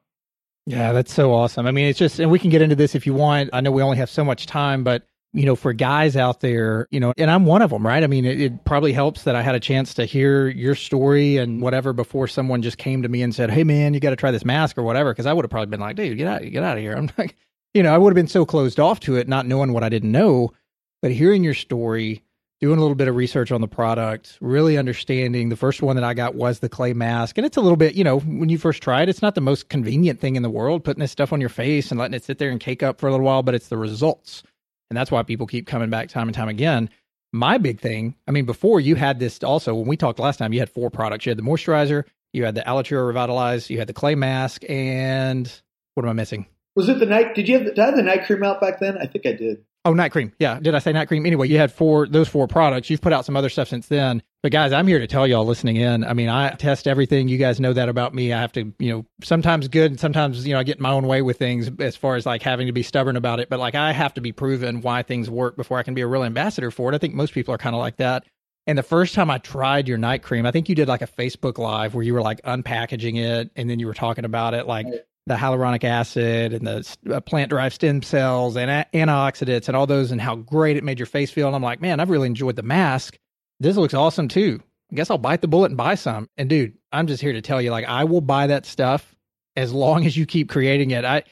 [0.65, 1.65] Yeah, that's so awesome.
[1.65, 3.49] I mean, it's just, and we can get into this if you want.
[3.51, 6.87] I know we only have so much time, but you know, for guys out there,
[6.91, 8.03] you know, and I'm one of them, right?
[8.03, 11.37] I mean, it, it, probably helps that I had a chance to hear your story
[11.37, 14.15] and whatever before someone just came to me and said, "Hey, man, you got to
[14.15, 16.43] try this mask or whatever," because I would have probably been like, "Dude, get out,
[16.43, 17.35] get out of here." I'm like,
[17.73, 19.89] you know, I would have been so closed off to it, not knowing what I
[19.89, 20.53] didn't know.
[21.01, 22.23] But hearing your story,
[22.63, 26.05] doing a little bit of research on the product, really understanding the first one that
[26.05, 27.37] I got was the clay mask.
[27.37, 29.41] And it's a little bit, you know, when you first try it, it's not the
[29.41, 32.23] most convenient thing in the world, putting this stuff on your face and letting it
[32.23, 34.43] sit there and cake up for a little while, but it's the results.
[34.89, 36.89] And that's why people keep coming back time and time again.
[37.33, 40.53] My big thing, I mean, before you had this also, when we talked last time,
[40.53, 41.25] you had four products.
[41.25, 45.51] You had the moisturizer, you had the Alitura Revitalize, you had the clay mask, and
[45.95, 46.45] what am I missing?
[46.77, 47.35] Was it the night?
[47.35, 48.97] Did you have the, did I have the night cream out back then?
[48.97, 49.65] I think I did.
[49.85, 50.31] Oh, night cream.
[50.39, 50.59] Yeah.
[50.61, 51.25] Did I say night cream?
[51.25, 52.89] Anyway, you had four those four products.
[52.89, 54.23] You've put out some other stuff since then.
[54.41, 56.05] But guys, I'm here to tell y'all listening in.
[56.05, 57.27] I mean, I test everything.
[57.27, 58.31] You guys know that about me.
[58.31, 61.05] I have to, you know, sometimes good and sometimes, you know, I get my own
[61.05, 63.49] way with things as far as like having to be stubborn about it.
[63.49, 66.07] But like I have to be proven why things work before I can be a
[66.07, 66.95] real ambassador for it.
[66.95, 68.23] I think most people are kind of like that.
[68.65, 71.07] And the first time I tried your night cream, I think you did like a
[71.07, 74.65] Facebook live where you were like unpackaging it and then you were talking about it
[74.65, 74.87] like
[75.25, 79.87] the hyaluronic acid and the uh, plant derived stem cells and a- antioxidants and all
[79.87, 81.47] those and how great it made your face feel.
[81.47, 83.17] And I'm like, man, I've really enjoyed the mask.
[83.59, 84.61] This looks awesome too.
[84.91, 86.29] I guess I'll bite the bullet and buy some.
[86.37, 89.15] And dude, I'm just here to tell you, like, I will buy that stuff
[89.55, 91.05] as long as you keep creating it.
[91.05, 91.23] I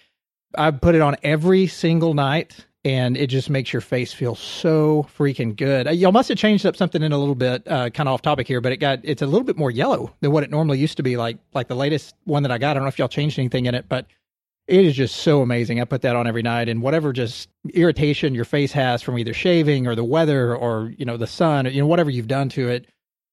[0.56, 5.08] I put it on every single night and it just makes your face feel so
[5.18, 5.88] freaking good.
[5.88, 8.22] Uh, Y'all must have changed up something in a little bit, uh, kind of off
[8.22, 10.80] topic here, but it got it's a little bit more yellow than what it normally
[10.80, 11.18] used to be.
[11.18, 12.72] Like like the latest one that I got.
[12.72, 14.08] I don't know if y'all changed anything in it, but
[14.68, 15.82] it is just so amazing.
[15.82, 19.34] I put that on every night, and whatever just irritation your face has from either
[19.34, 22.50] shaving or the weather or you know the sun, or, you know whatever you've done
[22.50, 22.88] to it,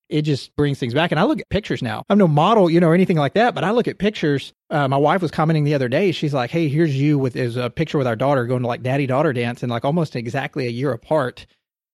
[0.08, 1.10] it just brings things back.
[1.10, 2.04] And I look at pictures now.
[2.08, 4.52] I'm no model, you know, or anything like that, but I look at pictures.
[4.70, 6.12] Uh, my wife was commenting the other day.
[6.12, 8.82] She's like, "Hey, here's you with is a picture with our daughter going to like
[8.82, 11.46] daddy daughter dance, and like almost exactly a year apart."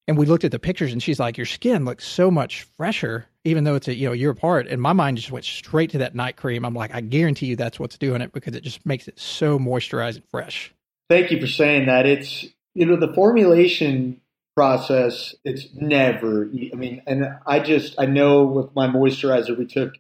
[0.06, 3.26] And we looked at the pictures, and she's like, "Your skin looks so much fresher,
[3.44, 5.98] even though it's a you know year apart." And my mind just went straight to
[5.98, 6.64] that night cream.
[6.64, 9.58] I'm like, I guarantee you that's what's doing it because it just makes it so
[9.58, 10.72] moisturized and fresh.
[11.10, 12.06] Thank you for saying that.
[12.06, 14.20] It's you know the formulation
[14.54, 15.34] process.
[15.44, 16.44] It's never.
[16.44, 19.94] I mean, and I just I know with my moisturizer we took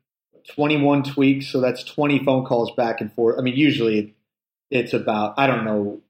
[0.54, 3.36] 21 tweaks, so that's 20 phone calls back and forth.
[3.38, 4.14] I mean, usually
[4.70, 6.00] it's about I don't know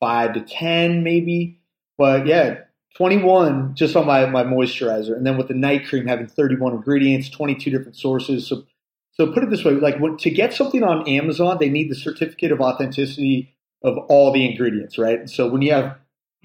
[0.00, 1.60] five to 10 maybe,
[1.98, 2.60] but yeah.
[2.96, 7.28] 21 just on my, my moisturizer and then with the night cream having 31 ingredients
[7.28, 8.64] 22 different sources so
[9.12, 12.50] so put it this way like to get something on amazon they need the certificate
[12.50, 15.98] of authenticity of all the ingredients right so when you have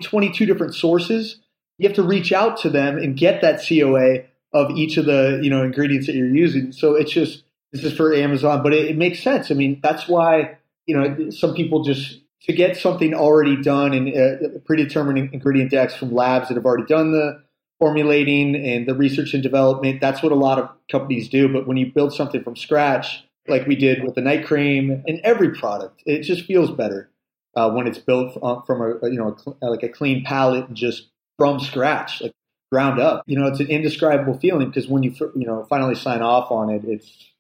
[0.04, 1.40] 22 different sources
[1.78, 5.40] you have to reach out to them and get that coa of each of the
[5.44, 8.86] you know ingredients that you're using so it's just this is for amazon but it,
[8.86, 13.14] it makes sense i mean that's why you know some people just to get something
[13.14, 17.44] already done and uh, predetermined ingredient decks from labs that have already done the
[17.80, 20.00] formulating and the research and development.
[20.00, 21.52] That's what a lot of companies do.
[21.52, 25.20] But when you build something from scratch, like we did with the night cream and
[25.24, 27.10] every product, it just feels better
[27.56, 30.76] uh, when it's built from from a you know a like a clean palette and
[30.76, 32.34] just from scratch, like
[32.72, 33.24] ground up.
[33.28, 36.70] You know, it's an indescribable feeling because when you you know finally sign off on
[36.70, 37.32] it, it's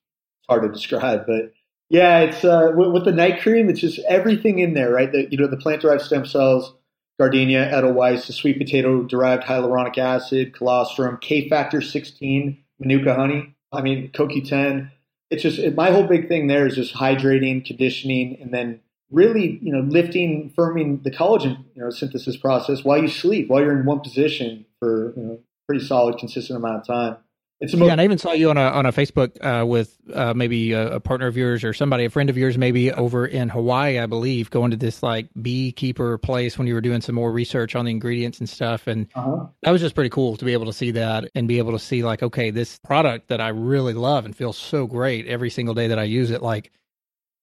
[0.47, 1.53] hard to describe, but
[1.89, 3.69] yeah, it's uh, with, with the night cream.
[3.69, 5.11] It's just everything in there, right?
[5.11, 6.73] The, you know, the plant-derived stem cells,
[7.19, 13.55] gardenia, edelweiss, the sweet potato-derived hyaluronic acid, colostrum, K-factor 16, manuka honey.
[13.71, 14.89] I mean, CoQ10.
[15.29, 18.79] It's just it, my whole big thing there is just hydrating, conditioning, and then
[19.11, 23.61] really, you know, lifting, firming the collagen, you know, synthesis process while you sleep, while
[23.61, 27.17] you're in one position for you know pretty solid, consistent amount of time.
[27.61, 29.65] It's the most Yeah, and I even saw you on a on a Facebook uh,
[29.65, 32.91] with uh, maybe a, a partner of yours or somebody, a friend of yours, maybe
[32.91, 36.99] over in Hawaii, I believe, going to this like beekeeper place when you were doing
[36.99, 39.45] some more research on the ingredients and stuff, and uh-huh.
[39.61, 41.79] that was just pretty cool to be able to see that and be able to
[41.79, 45.73] see like, okay, this product that I really love and feels so great every single
[45.73, 46.71] day that I use it, like.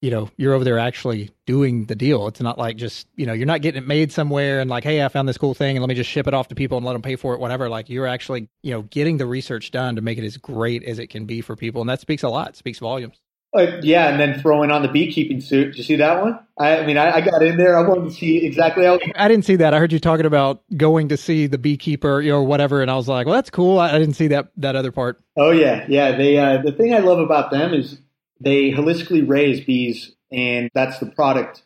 [0.02, 2.26] You know, you're over there actually doing the deal.
[2.26, 5.02] It's not like just, you know, you're not getting it made somewhere and like, hey,
[5.02, 6.84] I found this cool thing and let me just ship it off to people and
[6.84, 7.70] let them pay for it, whatever.
[7.70, 10.98] Like, you're actually, you know, getting the research done to make it as great as
[10.98, 11.80] it can be for people.
[11.80, 13.16] And that speaks a lot, speaks volumes.
[13.54, 15.66] Uh, yeah, and then throwing on the beekeeping suit.
[15.66, 16.38] Did you see that one?
[16.58, 17.76] I, I mean, I, I got in there.
[17.76, 18.98] I wanted to see exactly how.
[19.14, 19.74] I didn't see that.
[19.74, 22.90] I heard you talking about going to see the beekeeper, you know, or whatever, and
[22.90, 23.78] I was like, well, that's cool.
[23.78, 25.20] I, I didn't see that that other part.
[25.36, 26.16] Oh yeah, yeah.
[26.16, 27.98] They uh, the thing I love about them is
[28.42, 31.62] they holistically raise bees, and that's the product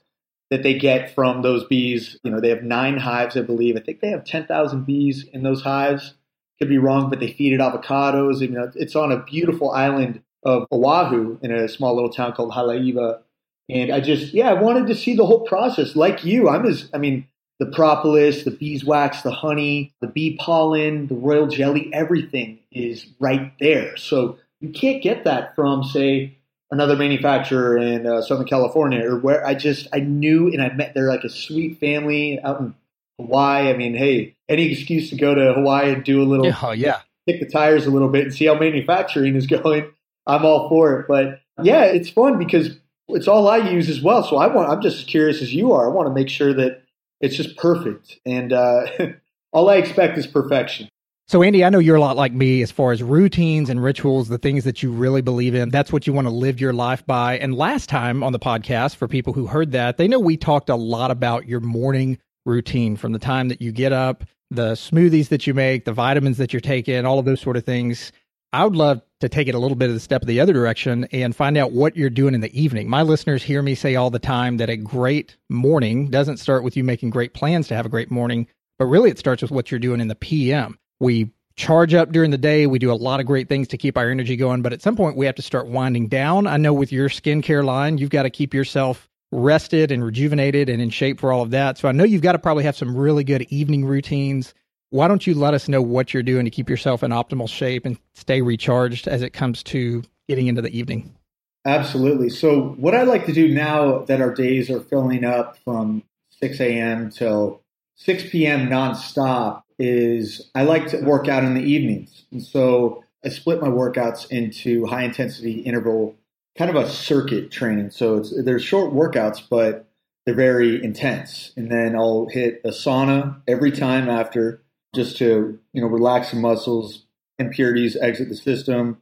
[0.51, 2.18] that they get from those bees.
[2.22, 3.77] You know, they have nine hives, I believe.
[3.77, 6.14] I think they have ten thousand bees in those hives.
[6.59, 8.41] Could be wrong, but they feed it avocados.
[8.41, 12.53] You know, it's on a beautiful island of Oahu in a small little town called
[12.53, 13.20] Haleiwa.
[13.68, 15.97] And I just, yeah, I wanted to see the whole process.
[15.97, 17.27] Like you, I'm as, I mean,
[17.59, 23.53] the propolis, the beeswax, the honey, the bee pollen, the royal jelly, everything is right
[23.59, 23.97] there.
[23.97, 26.36] So you can't get that from, say,
[26.71, 30.95] another manufacturer in uh, Southern California or where I just, I knew and I met,
[30.95, 32.75] they're like a sweet family out in
[33.19, 33.69] Hawaii.
[33.71, 36.73] I mean, hey, any excuse to go to Hawaii and do a little, Yeah, oh,
[36.73, 37.01] yeah.
[37.29, 39.91] kick the tires a little bit and see how manufacturing is going,
[40.27, 41.07] I'm all for it.
[41.09, 44.25] But yeah, it's fun because it's all I use as well.
[44.25, 45.89] So I want, I'm just as curious as you are.
[45.89, 46.83] I want to make sure that
[47.21, 48.19] it's just perfect.
[48.27, 48.87] And uh,
[49.53, 50.89] all I expect is perfection.
[51.29, 54.29] So, Andy, I know you're a lot like me as far as routines and rituals,
[54.29, 55.70] the things that you really believe in.
[55.70, 57.37] That's what you want to live your life by.
[57.39, 60.68] And last time on the podcast, for people who heard that, they know we talked
[60.68, 64.22] a lot about your morning routine from the time that you get up,
[64.53, 67.64] the smoothies that you make, the vitamins that you're taking, all of those sort of
[67.64, 68.12] things.
[68.53, 70.53] I would love to take it a little bit of the step of the other
[70.53, 72.89] direction and find out what you're doing in the evening.
[72.89, 76.77] My listeners hear me say all the time that a great morning doesn't start with
[76.77, 78.47] you making great plans to have a great morning,
[78.79, 80.79] but really it starts with what you're doing in the PM.
[81.01, 82.66] We charge up during the day.
[82.66, 84.97] We do a lot of great things to keep our energy going, but at some
[84.97, 86.47] point we have to start winding down.
[86.47, 90.80] I know with your skincare line, you've got to keep yourself rested and rejuvenated and
[90.80, 91.78] in shape for all of that.
[91.78, 94.55] So I know you've got to probably have some really good evening routines.
[94.90, 97.84] Why don't you let us know what you're doing to keep yourself in optimal shape
[97.86, 101.16] and stay recharged as it comes to getting into the evening?
[101.64, 102.28] Absolutely.
[102.30, 106.05] So, what I like to do now that our days are filling up from
[106.40, 107.11] 6 a.m.
[107.11, 107.61] till
[107.97, 108.68] 6 p.m.
[108.68, 112.24] nonstop is I like to work out in the evenings.
[112.31, 116.14] And so, I split my workouts into high intensity interval,
[116.57, 117.91] kind of a circuit training.
[117.91, 119.89] So, it's, they're short workouts, but
[120.27, 121.53] they're very intense.
[121.57, 124.62] And then I'll hit a sauna every time after
[124.95, 127.05] just to, you know, relax the muscles,
[127.39, 129.01] impurities exit the system.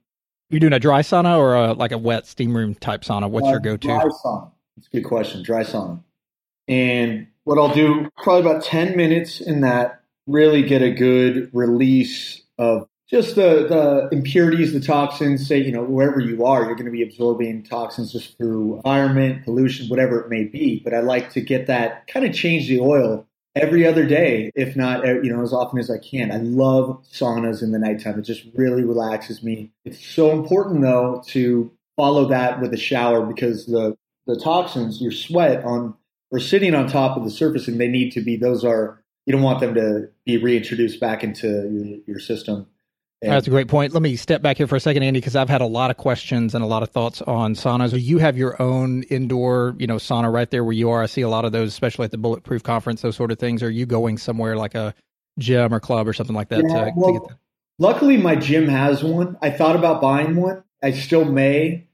[0.50, 3.30] You're doing a dry sauna or a, like a wet steam room type sauna?
[3.30, 3.86] What's your Uh, go to?
[3.88, 4.50] Dry sauna.
[4.76, 5.42] That's a good question.
[5.42, 6.02] Dry sauna.
[6.68, 12.42] And what I'll do, probably about 10 minutes in that, really get a good release
[12.58, 15.46] of just the, the impurities, the toxins.
[15.46, 19.44] Say, you know, wherever you are, you're going to be absorbing toxins just through environment,
[19.44, 20.80] pollution, whatever it may be.
[20.82, 24.74] But I like to get that, kind of change the oil every other day, if
[24.74, 26.32] not, uh, you know, as often as I can.
[26.32, 28.18] I love saunas in the nighttime.
[28.18, 29.70] It just really relaxes me.
[29.84, 33.96] It's so important though to follow that with a shower because the
[34.26, 35.94] the toxins, your sweat on
[36.32, 39.32] are sitting on top of the surface and they need to be those are you
[39.32, 42.66] don't want them to be reintroduced back into your, your system.
[43.22, 43.94] And- That's a great point.
[43.94, 45.96] Let me step back here for a second, Andy, because I've had a lot of
[45.96, 47.98] questions and a lot of thoughts on saunas.
[47.98, 51.02] You have your own indoor, you know, sauna right there where you are.
[51.02, 53.62] I see a lot of those, especially at the Bulletproof conference, those sort of things.
[53.62, 54.94] Are you going somewhere like a
[55.38, 57.38] gym or club or something like that Yeah, to, well, to get that?
[57.78, 59.38] Luckily, my gym has one.
[59.40, 60.62] I thought about buying one.
[60.82, 61.88] I still may.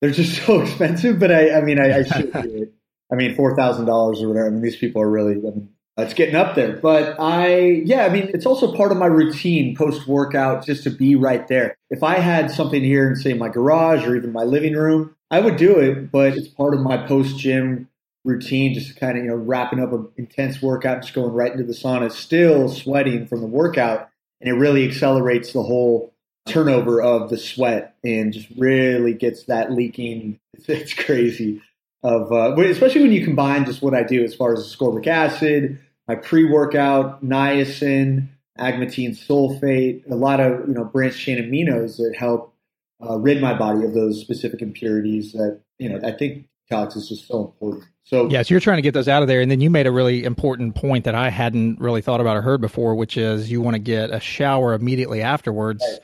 [0.00, 2.74] They're just so expensive, but I, I mean, I, I should do it.
[3.10, 4.46] I mean, four thousand dollars or whatever.
[4.46, 5.32] I mean, these people are really.
[5.32, 6.76] I mean, it's getting up there.
[6.76, 10.90] But I, yeah, I mean, it's also part of my routine post workout just to
[10.90, 11.76] be right there.
[11.90, 15.40] If I had something here in, say, my garage or even my living room, I
[15.40, 16.10] would do it.
[16.10, 17.88] But it's part of my post gym
[18.24, 21.64] routine, just kind of you know wrapping up an intense workout, just going right into
[21.64, 24.08] the sauna, still sweating from the workout,
[24.40, 26.12] and it really accelerates the whole
[26.46, 30.38] turnover of the sweat and just really gets that leaking.
[30.54, 31.62] It's, it's crazy.
[32.04, 35.80] Of uh, especially when you combine just what I do as far as ascorbic acid,
[36.08, 38.28] my pre-workout niacin,
[38.58, 42.54] agmatine sulfate, a lot of you know branched chain aminos that help
[43.06, 45.32] uh, rid my body of those specific impurities.
[45.32, 47.84] That you know I think detox is just so important.
[48.04, 49.40] So Yes, you're trying to get those out of there.
[49.42, 52.42] And then you made a really important point that I hadn't really thought about or
[52.42, 56.00] heard before, which is you want to get a shower immediately afterwards Right.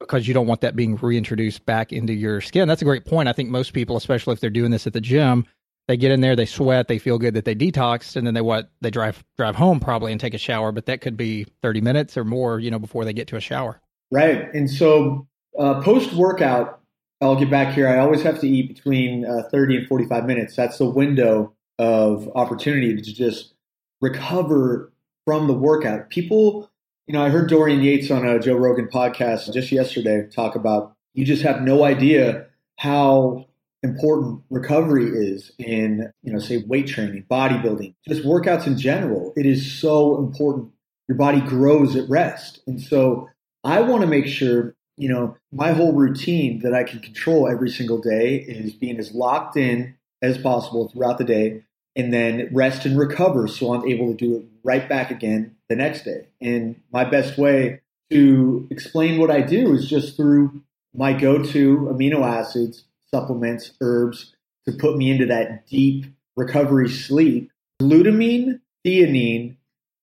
[0.00, 2.68] because you don't want that being reintroduced back into your skin.
[2.68, 3.28] That's a great point.
[3.28, 5.46] I think most people, especially if they're doing this at the gym,
[5.88, 8.40] they get in there, they sweat, they feel good that they detoxed, and then they
[8.40, 11.80] what they drive drive home probably and take a shower, but that could be 30
[11.80, 13.80] minutes or more, you know, before they get to a shower.
[14.10, 14.52] Right.
[14.54, 15.26] And so
[15.58, 16.80] uh, post workout,
[17.20, 17.88] I'll get back here.
[17.88, 20.56] I always have to eat between uh, 30 and 45 minutes.
[20.56, 23.54] That's the window of opportunity to just
[24.00, 24.92] recover
[25.24, 26.10] from the workout.
[26.10, 26.70] People,
[27.06, 30.94] you know, I heard Dorian Yates on a Joe Rogan podcast just yesterday talk about
[31.14, 33.46] you just have no idea how
[33.82, 39.32] important recovery is in, you know, say weight training, bodybuilding, just workouts in general.
[39.36, 40.70] It is so important.
[41.08, 42.60] Your body grows at rest.
[42.66, 43.28] And so
[43.64, 47.70] I want to make sure, you know, my whole routine that I can control every
[47.70, 51.64] single day is being as locked in as possible throughout the day
[51.96, 55.76] and then rest and recover so I'm able to do it right back again the
[55.76, 56.28] next day.
[56.40, 57.80] And my best way
[58.10, 60.62] to explain what I do is just through
[60.94, 64.34] my go to amino acids, supplements, herbs
[64.66, 66.06] to put me into that deep
[66.36, 67.50] recovery sleep.
[67.80, 69.56] Glutamine theanine,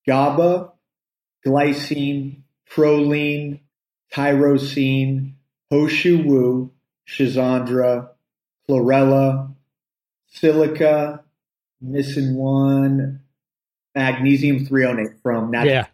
[0.05, 0.72] GABA,
[1.45, 3.60] glycine, proline,
[4.14, 5.34] tyrosine,
[5.72, 6.72] Ho Shou Wu,
[7.07, 8.10] Schisandra,
[8.68, 9.53] chlorella,
[10.28, 11.24] silica,
[11.82, 13.22] missing one,
[13.95, 15.74] magnesium threonate from natural.
[15.74, 15.86] Yeah.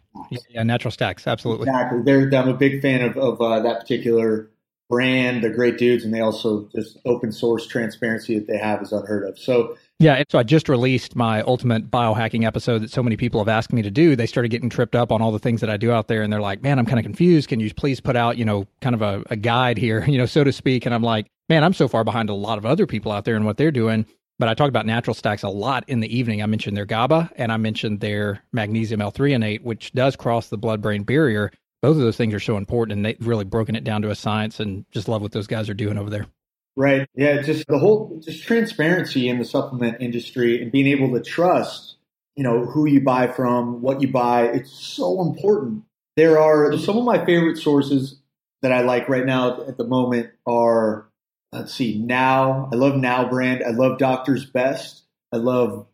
[0.48, 1.68] Yeah, natural stacks, absolutely.
[1.68, 2.02] Exactly.
[2.02, 4.50] They're, I'm a big fan of, of uh, that particular
[4.88, 5.42] brand.
[5.42, 9.24] They're great dudes, and they also just open source transparency that they have is unheard
[9.24, 9.38] of.
[9.38, 13.48] So Yeah, so I just released my ultimate biohacking episode that so many people have
[13.48, 14.14] asked me to do.
[14.14, 16.32] They started getting tripped up on all the things that I do out there, and
[16.32, 17.48] they're like, "Man, I'm kind of confused.
[17.48, 20.26] Can you please put out, you know, kind of a, a guide here, you know,
[20.26, 22.86] so to speak?" And I'm like, "Man, I'm so far behind a lot of other
[22.86, 24.06] people out there and what they're doing."
[24.38, 26.42] But I talk about natural stacks a lot in the evening.
[26.42, 31.04] I mentioned their GABA and I mentioned their magnesium L-threonate, which does cross the blood-brain
[31.04, 31.50] barrier.
[31.86, 34.16] Both of those things are so important, and they've really broken it down to a
[34.16, 34.58] science.
[34.58, 36.26] And just love what those guys are doing over there.
[36.74, 37.06] Right.
[37.14, 37.42] Yeah.
[37.42, 41.94] Just the whole just transparency in the supplement industry and being able to trust,
[42.34, 44.46] you know, who you buy from, what you buy.
[44.46, 45.84] It's so important.
[46.16, 48.18] There are some of my favorite sources
[48.62, 51.08] that I like right now at the moment are
[51.52, 52.68] let's see, Now.
[52.72, 53.62] I love Now brand.
[53.62, 55.04] I love Doctor's Best.
[55.32, 55.86] I love,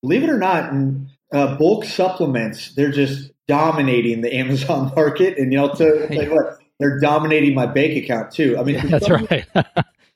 [0.00, 2.72] believe it or not, in, uh, bulk supplements.
[2.72, 7.96] They're just dominating the Amazon market, and you know, to what, they're dominating my bank
[8.02, 8.56] account too.
[8.58, 9.46] I mean, for That's right.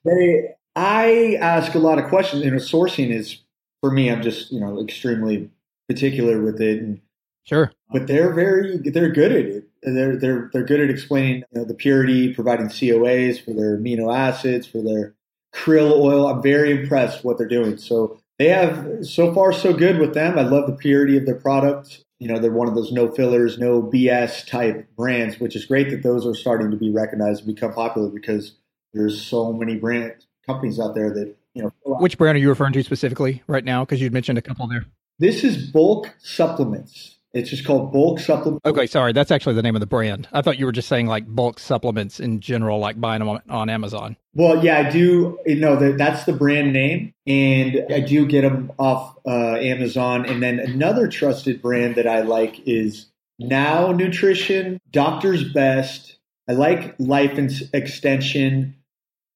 [0.04, 3.40] they i ask a lot of questions you know sourcing is
[3.80, 5.50] for me i'm just you know extremely
[5.88, 7.00] particular with it and
[7.44, 7.72] sure.
[7.90, 11.64] but they're very they're good at it they're they're they're good at explaining you know,
[11.64, 15.14] the purity providing coas for their amino acids for their
[15.54, 19.72] krill oil i'm very impressed with what they're doing so they have so far so
[19.72, 22.74] good with them i love the purity of their product you know they're one of
[22.74, 26.76] those no fillers no bs type brands which is great that those are starting to
[26.76, 28.54] be recognized and become popular because
[28.94, 30.14] there's so many brand
[30.46, 33.84] companies out there that you know Which brand are you referring to specifically right now?
[33.84, 34.86] Because you'd mentioned a couple there.
[35.18, 38.64] this is bulk supplements it's just called bulk supplement.
[38.64, 40.28] Okay, sorry, that's actually the name of the brand.
[40.32, 43.42] I thought you were just saying like bulk supplements in general, like buying them on,
[43.50, 44.16] on Amazon.
[44.34, 48.42] well yeah i do you know that that's the brand name and i do get
[48.42, 50.24] them off uh, amazon.
[50.26, 53.06] And then another trusted brand that i like is
[53.38, 56.18] now nutrition doctor's best.
[56.48, 57.38] I like life
[57.72, 58.76] extension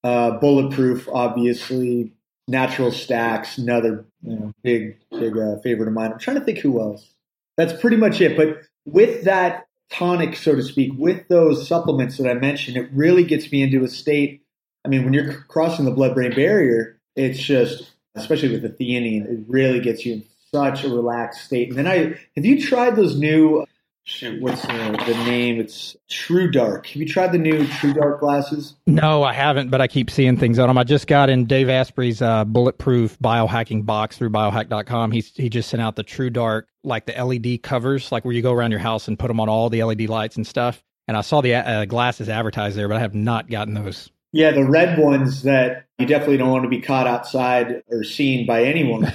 [0.03, 2.13] uh, bulletproof obviously
[2.47, 6.13] natural stacks another you know, big big uh, favorite of mine.
[6.13, 7.13] I'm trying to think who else
[7.59, 8.37] that's pretty much it.
[8.37, 13.23] But with that tonic so to speak with those supplements that i mentioned it really
[13.23, 14.43] gets me into a state
[14.85, 19.25] i mean when you're crossing the blood brain barrier it's just especially with the theanine
[19.25, 21.69] it really gets you in such a relaxed state.
[21.69, 23.65] And then i have you tried those new
[24.09, 28.19] shoot what's the, the name it's true dark have you tried the new true dark
[28.19, 30.77] glasses No, I haven't, but I keep seeing things on them.
[30.77, 35.11] I just got in Dave Asprey's uh, bulletproof biohacking box through biohack.com.
[35.11, 38.41] He's, he just sent out the True Dark, like the LED covers, like where you
[38.41, 40.83] go around your house and put them on all the LED lights and stuff.
[41.07, 44.09] And I saw the uh, glasses advertised there, but I have not gotten those.
[44.31, 48.45] Yeah, the red ones that you definitely don't want to be caught outside or seen
[48.45, 49.11] by anyone.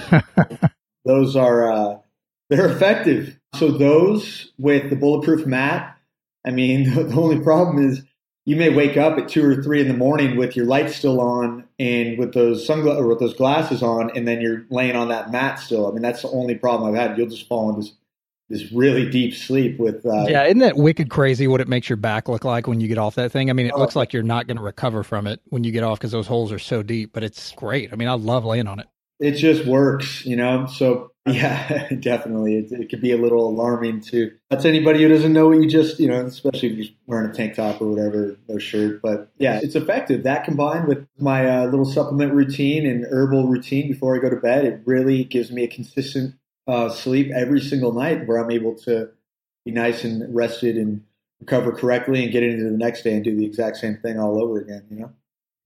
[1.05, 1.97] those are uh,
[2.49, 3.37] they're effective.
[3.55, 5.97] So those with the bulletproof mat,
[6.45, 8.01] I mean, the, the only problem is
[8.45, 11.19] you may wake up at two or three in the morning with your lights still
[11.19, 15.07] on and with those sunglasses or with those glasses on, and then you're laying on
[15.09, 15.87] that mat still.
[15.87, 17.17] I mean, that's the only problem I've had.
[17.17, 17.93] You'll just fall into this,
[18.61, 20.05] this really deep sleep with.
[20.05, 22.87] Uh, Yeah, isn't that wicked crazy what it makes your back look like when you
[22.87, 23.49] get off that thing?
[23.49, 23.79] I mean, it Oh.
[23.79, 26.27] looks like you're not going to recover from it when you get off because those
[26.27, 27.91] holes are so deep, but it's great.
[27.91, 28.85] I mean, I love laying on it.
[29.19, 30.67] it just works, you know.
[30.67, 35.33] So yeah, definitely, it, it could be a little alarming to that's anybody who doesn't
[35.33, 38.37] know what you just, you know, especially if you're wearing a tank top or whatever,
[38.47, 39.01] no shirt.
[39.01, 40.21] But yeah, it's effective.
[40.21, 44.35] That combined with my uh, little supplement routine and herbal routine before I go to
[44.35, 46.35] bed, it really gives me a consistent
[46.67, 49.09] uh, sleep every single night where I'm able to
[49.65, 51.03] be nice and rested and
[51.39, 54.39] recover correctly and get into the next day and do the exact same thing all
[54.39, 54.85] over again.
[54.91, 55.13] You know.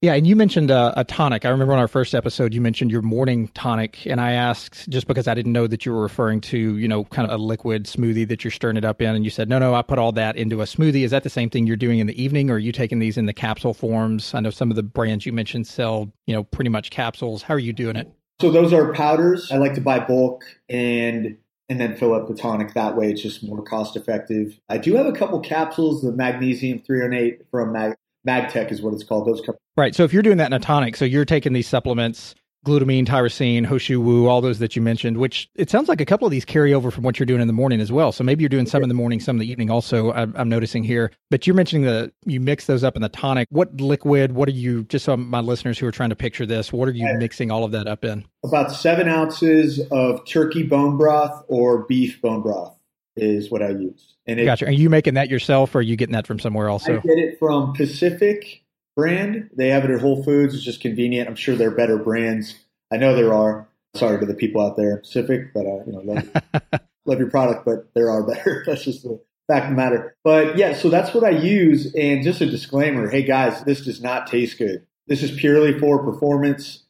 [0.02, 1.44] Yeah, and you mentioned uh, a tonic.
[1.44, 5.08] I remember on our first episode, you mentioned your morning tonic, and I asked just
[5.08, 7.84] because I didn't know that you were referring to, you know, kind of a liquid
[7.84, 10.14] smoothie that you're stirring it up in, and you said, no, no, I put all
[10.14, 11.04] that into a smoothie.
[11.04, 13.18] Is that the same thing you're doing in the evening, or are you taking these
[13.18, 14.34] in the capsule forms?
[14.34, 17.44] I know some of the brands you mentioned sell, you know, pretty much capsules.
[17.44, 18.10] How are you doing it?
[18.40, 19.52] So those are powders.
[19.52, 21.38] I like to buy bulk and
[21.68, 23.12] and then fill up the tonic that way.
[23.12, 24.60] It's just more cost effective.
[24.70, 26.02] I do have a couple capsules.
[26.02, 27.96] The magnesium 308 from Mag,
[28.28, 29.28] MagTech is what it's called.
[29.28, 29.56] Those come.
[29.78, 29.96] Right.
[29.96, 33.66] So if you're doing that in a tonic, so you're taking these supplements glutamine, tyrosine,
[33.66, 36.32] Ho Shou Wu, all those that you mentioned, which it sounds like a couple of
[36.32, 38.12] these carry over from what you're doing in the morning as well.
[38.12, 40.50] So maybe you're doing some in the morning, some in the evening also, I'm, I'm
[40.50, 41.12] noticing here.
[41.30, 43.48] But you're mentioning that you mix those up in the tonic.
[43.50, 46.74] What liquid, what are you, just so my listeners who are trying to picture this,
[46.74, 48.26] what are you mixing all of that up in?
[48.44, 52.79] About seven ounces of turkey bone broth or beef bone broth
[53.22, 54.16] is what I use.
[54.26, 54.68] And it, Gotcha.
[54.68, 56.88] Are you making that yourself or are you getting that from somewhere else?
[56.88, 58.64] I get it from Pacific
[58.96, 59.50] brand.
[59.56, 60.54] They have it at Whole Foods.
[60.54, 61.30] It's just convenient.
[61.30, 62.56] I'm sure there are better brands.
[62.92, 63.68] I know there are.
[63.96, 66.30] Sorry to the people out there, Pacific, but uh, you know, love,
[67.06, 68.64] love your product, but there are better.
[68.68, 70.16] That's just the fact of the matter.
[70.24, 71.92] But yeah, so that's what I use.
[71.96, 74.86] And just a disclaimer: Hey guys, this does not taste good.
[75.08, 76.84] This is purely for performance.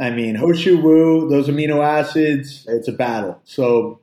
[0.00, 3.40] I mean, Ho Shou Wu, those amino acids, it's a battle.
[3.44, 4.00] So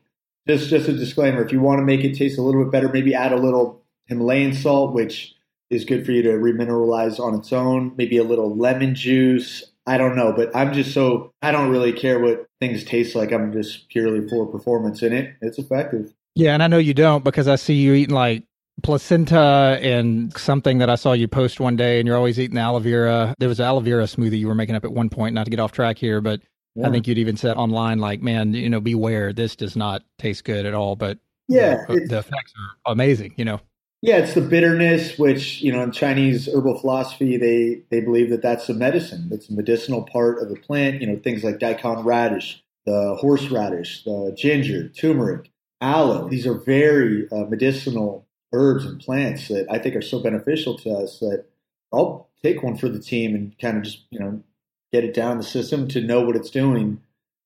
[0.48, 2.90] just just a disclaimer: if you want to make it taste a little bit better,
[2.90, 5.36] maybe add a little Himalayan salt, which
[5.70, 7.94] is good for you to remineralize on its own.
[7.98, 9.64] Maybe a little lemon juice.
[9.86, 13.32] I don't know, but I'm just so I don't really care what things taste like.
[13.32, 15.36] I'm just purely for performance in it.
[15.42, 16.14] It's effective.
[16.36, 18.44] Yeah, and I know you don't because I see you eating like
[18.84, 22.80] placenta and something that I saw you post one day, and you're always eating aloe
[22.80, 23.34] vera.
[23.40, 25.34] There was aloe vera smoothie you were making up at one point.
[25.34, 26.42] Not to get off track here, but
[26.84, 29.34] I think you'd even said online, like, "Man, you know, beware.
[29.34, 31.18] This does not taste good at all." But
[31.48, 33.34] Yeah, the, the effects are amazing.
[33.38, 33.60] You know.
[34.02, 38.42] Yeah, it's the bitterness, which you know in Chinese herbal philosophy they they believe that
[38.42, 39.30] that's a medicine.
[39.32, 41.02] It's a medicinal part of the plant.
[41.02, 45.50] You know things like daikon radish, the horseradish, the ginger, turmeric,
[45.82, 46.30] aloe.
[46.30, 50.92] These are very uh, medicinal herbs and plants that I think are so beneficial to
[50.92, 51.46] us that
[51.92, 54.44] I'll take one for the team and kind of just you know
[54.92, 57.02] get it down the system to know what it's doing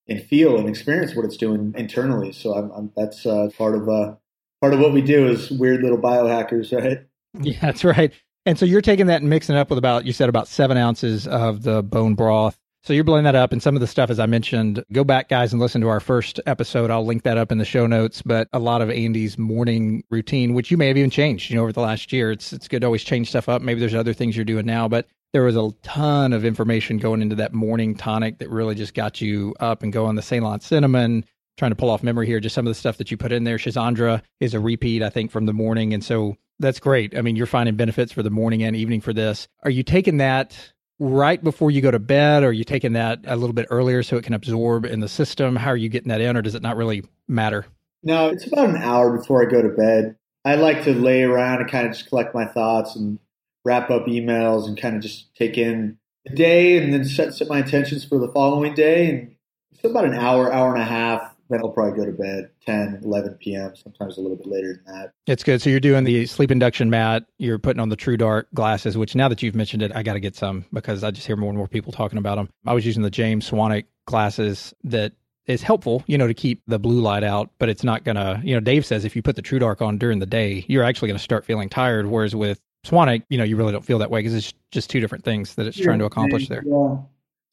[0.07, 2.31] and feel and experience what it's doing internally.
[2.31, 4.15] So I'm, I'm that's uh, part of uh,
[4.61, 6.99] part of what we do is weird little biohackers, right?
[7.39, 8.11] Yeah, that's right.
[8.45, 10.75] And so you're taking that and mixing it up with about you said about seven
[10.75, 12.59] ounces of the bone broth.
[12.83, 15.29] So you're blending that up, and some of the stuff, as I mentioned, go back,
[15.29, 16.89] guys, and listen to our first episode.
[16.89, 18.21] I'll link that up in the show notes.
[18.21, 21.61] But a lot of Andy's morning routine, which you may have even changed, you know,
[21.61, 22.31] over the last year.
[22.31, 23.61] It's it's good to always change stuff up.
[23.61, 27.21] Maybe there's other things you're doing now, but there was a ton of information going
[27.21, 30.15] into that morning tonic that really just got you up and going.
[30.15, 31.25] The Ceylon cinnamon,
[31.57, 33.43] trying to pull off memory here, just some of the stuff that you put in
[33.43, 33.57] there.
[33.57, 37.17] Schisandra is a repeat, I think, from the morning, and so that's great.
[37.17, 39.47] I mean, you're finding benefits for the morning and evening for this.
[39.63, 40.57] Are you taking that
[40.99, 42.43] right before you go to bed?
[42.43, 45.09] Or are you taking that a little bit earlier so it can absorb in the
[45.09, 45.55] system?
[45.55, 47.65] How are you getting that in, or does it not really matter?
[48.03, 50.15] No, it's about an hour before I go to bed.
[50.43, 53.19] I like to lay around and kind of just collect my thoughts and
[53.63, 57.47] wrap up emails and kind of just take in the day and then set set
[57.47, 59.09] my intentions for the following day.
[59.09, 59.35] And
[59.71, 61.35] it's about an hour, hour and a half.
[61.49, 63.75] Then I'll probably go to bed 10, 11 p.m.
[63.75, 65.11] Sometimes a little bit later than that.
[65.27, 65.61] It's good.
[65.61, 67.25] So you're doing the sleep induction mat.
[67.39, 70.13] You're putting on the True Dark glasses, which now that you've mentioned it, I got
[70.13, 72.49] to get some because I just hear more and more people talking about them.
[72.65, 75.11] I was using the James Swanwick glasses that
[75.45, 78.39] is helpful, you know, to keep the blue light out, but it's not going to,
[78.43, 80.83] you know, Dave says if you put the True Dark on during the day, you're
[80.83, 82.05] actually going to start feeling tired.
[82.05, 84.99] Whereas with Swanwick, you know, you really don't feel that way because it's just two
[84.99, 86.63] different things that it's trying to accomplish there.
[86.65, 86.97] Yeah.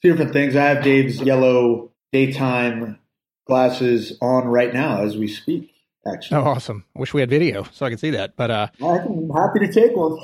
[0.03, 0.57] Two different things.
[0.57, 2.99] I have Dave's yellow daytime
[3.47, 5.73] glasses on right now as we speak,
[6.07, 6.39] actually.
[6.39, 6.85] Oh, awesome.
[6.97, 8.37] I wish we had video so I could see that.
[8.37, 10.19] But, uh, I'm happy to take one.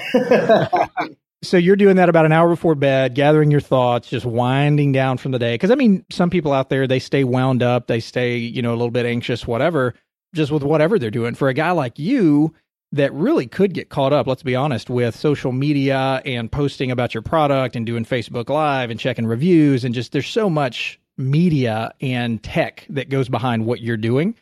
[1.45, 5.19] So you're doing that about an hour before bed, gathering your thoughts, just winding down
[5.19, 5.55] from the day.
[5.55, 8.71] Because I mean, some people out there they stay wound up, they stay you know
[8.71, 9.95] a little bit anxious, whatever,
[10.35, 11.35] just with whatever they're doing.
[11.35, 12.55] For a guy like you
[12.95, 17.13] that really could get caught up, let's be honest, with social media and posting about
[17.13, 21.93] your product and doing Facebook Live and checking reviews and just there's so much media
[22.01, 24.37] and tech that goes behind what you're doing.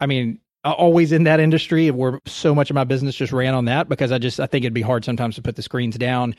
[0.00, 3.66] I mean, always in that industry where so much of my business just ran on
[3.66, 6.34] that because I just I think it'd be hard sometimes to put the screens down.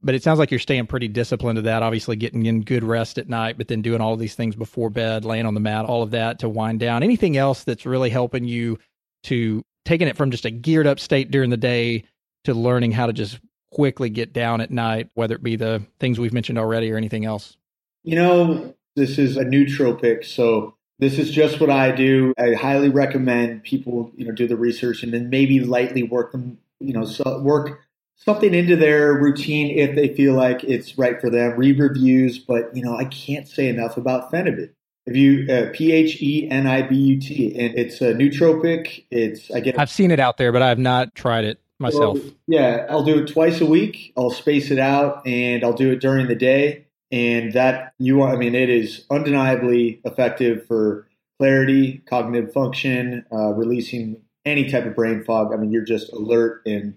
[0.00, 1.82] But it sounds like you're staying pretty disciplined to that.
[1.82, 5.24] Obviously, getting in good rest at night, but then doing all these things before bed,
[5.24, 7.02] laying on the mat, all of that to wind down.
[7.02, 8.78] Anything else that's really helping you
[9.24, 12.04] to taking it from just a geared up state during the day
[12.44, 13.40] to learning how to just
[13.70, 17.24] quickly get down at night, whether it be the things we've mentioned already or anything
[17.24, 17.56] else.
[18.04, 22.34] You know, this is a nootropic, so this is just what I do.
[22.38, 26.58] I highly recommend people, you know, do the research and then maybe lightly work them,
[26.80, 27.80] you know, so work
[28.16, 31.56] something into their routine if they feel like it's right for them.
[31.56, 34.70] Read reviews, but you know, I can't say enough about Phenibut.
[35.08, 39.04] If you uh, P H E N I B U T, and it's a nootropic.
[39.10, 42.18] It's I get I've seen it out there, but I have not tried it myself.
[42.18, 44.12] well, yeah, I'll do it twice a week.
[44.16, 46.84] I'll space it out and I'll do it during the day.
[47.10, 53.54] And that you are, I mean, it is undeniably effective for clarity, cognitive function, uh,
[53.54, 55.54] releasing any type of brain fog.
[55.54, 56.96] I mean, you're just alert and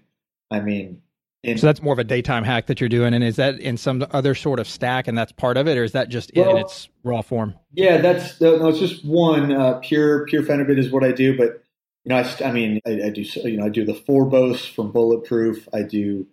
[0.50, 1.00] I mean,
[1.44, 3.76] And So that's more of a daytime hack that you're doing, and is that in
[3.76, 6.56] some other sort of stack, and that's part of it, or is that just in
[6.56, 7.54] its raw form?
[7.72, 11.36] Yeah, that's no, it's just one uh, pure pure Phenibut is what I do.
[11.36, 11.64] But
[12.04, 14.92] you know, I, I mean, I, I do you know I do the Forbose from
[14.92, 15.68] Bulletproof.
[15.74, 16.26] I do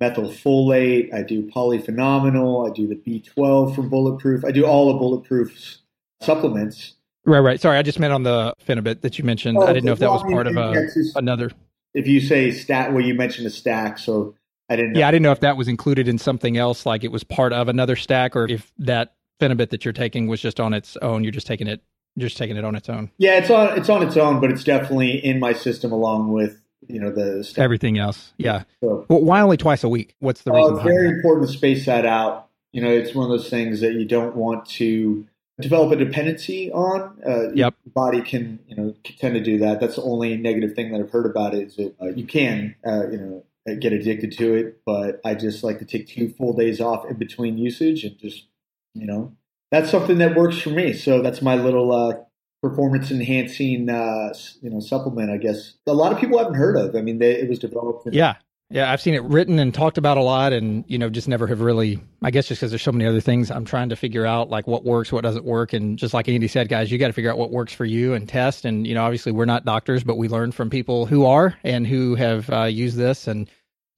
[0.00, 1.14] methylfolate.
[1.14, 2.68] I do polyphenomenal.
[2.68, 4.44] I do the B12 from Bulletproof.
[4.44, 5.82] I do all of Bulletproof's
[6.20, 6.94] supplements.
[7.24, 7.60] Right, right.
[7.60, 9.58] Sorry, I just meant on the Phenibut that you mentioned.
[9.58, 11.50] I didn't know if that was Well, part of a, another.
[11.94, 14.34] If you say stat, well, you mentioned a stack, so
[14.68, 14.92] I didn't.
[14.94, 15.00] know.
[15.00, 17.52] Yeah, I didn't know if that was included in something else, like it was part
[17.52, 21.22] of another stack, or if that Phenibut that you're taking was just on its own.
[21.22, 21.82] You're just taking it,
[22.16, 23.10] you're just taking it on its own.
[23.18, 26.60] Yeah, it's on it's on its own, but it's definitely in my system along with
[26.88, 27.62] you know the stack.
[27.62, 28.64] Everything else, yeah.
[28.82, 30.14] So, Well, why only twice a week?
[30.20, 30.74] What's the reason?
[30.76, 31.14] it's very that?
[31.16, 32.48] important to space that out.
[32.72, 35.26] You know, it's one of those things that you don't want to
[35.60, 37.18] develop a dependency on.
[37.26, 37.74] Uh, Yep.
[37.84, 39.80] Your body can, you know, can tend to do that.
[39.80, 42.74] That's the only negative thing that I've heard about it is that uh, you can,
[42.86, 43.40] uh, you know, uh,
[43.74, 44.80] get addicted to it.
[44.86, 48.46] But I just like to take two full days off in between usage and just,
[48.94, 49.36] you know,
[49.70, 50.92] that's something that works for me.
[50.92, 52.16] So that's my little uh,
[52.62, 55.30] performance enhancing, uh, you know, supplement.
[55.30, 56.94] I guess a lot of people haven't heard of.
[56.94, 58.06] I mean, they, it was developed.
[58.06, 58.36] In, Yeah.
[58.68, 61.46] Yeah, I've seen it written and talked about a lot, and you know, just never
[61.46, 62.00] have really.
[62.20, 64.66] I guess just because there's so many other things, I'm trying to figure out like
[64.66, 67.30] what works, what doesn't work, and just like Andy said, guys, you got to figure
[67.30, 68.64] out what works for you and test.
[68.64, 71.86] And you know, obviously, we're not doctors, but we learn from people who are and
[71.86, 73.48] who have uh, used this, and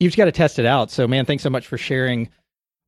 [0.00, 0.90] you've just got to test it out.
[0.90, 2.28] So, man, thanks so much for sharing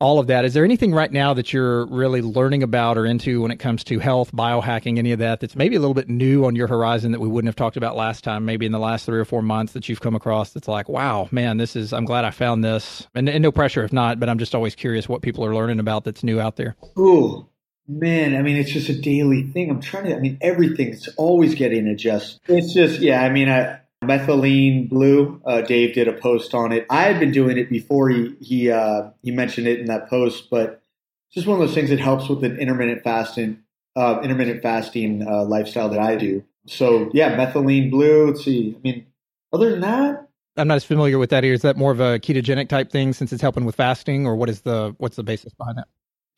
[0.01, 0.47] all of that.
[0.47, 3.85] Is there anything right now that you're really learning about or into when it comes
[3.85, 7.13] to health, biohacking, any of that that's maybe a little bit new on your horizon
[7.13, 9.43] that we wouldn't have talked about last time, maybe in the last three or four
[9.43, 12.65] months that you've come across that's like, wow, man, this is, I'm glad I found
[12.65, 13.07] this.
[13.15, 15.81] And, and no pressure if not, but I'm just always curious what people are learning
[15.81, 16.77] about that's new out there.
[16.99, 17.47] Ooh,
[17.87, 18.35] man.
[18.35, 19.69] I mean, it's just a daily thing.
[19.69, 22.41] I'm trying to, I mean, everything's always getting adjusted.
[22.49, 26.87] It's just, yeah, I mean, I, methylene blue, uh, Dave did a post on it.
[26.91, 30.51] I had been doing it before he, he, uh, he mentioned it in that post,
[30.51, 30.83] but
[31.29, 33.63] it's just one of those things that helps with an intermittent fasting,
[33.97, 36.45] uh, intermittent fasting, uh, lifestyle that I do.
[36.67, 38.29] So yeah, methylene blue.
[38.29, 38.75] Let's see.
[38.77, 39.07] I mean,
[39.53, 41.45] other than that, I'm not as familiar with that.
[41.45, 44.49] Is that more of a ketogenic type thing since it's helping with fasting or what
[44.49, 45.89] is the, what's the basis behind that?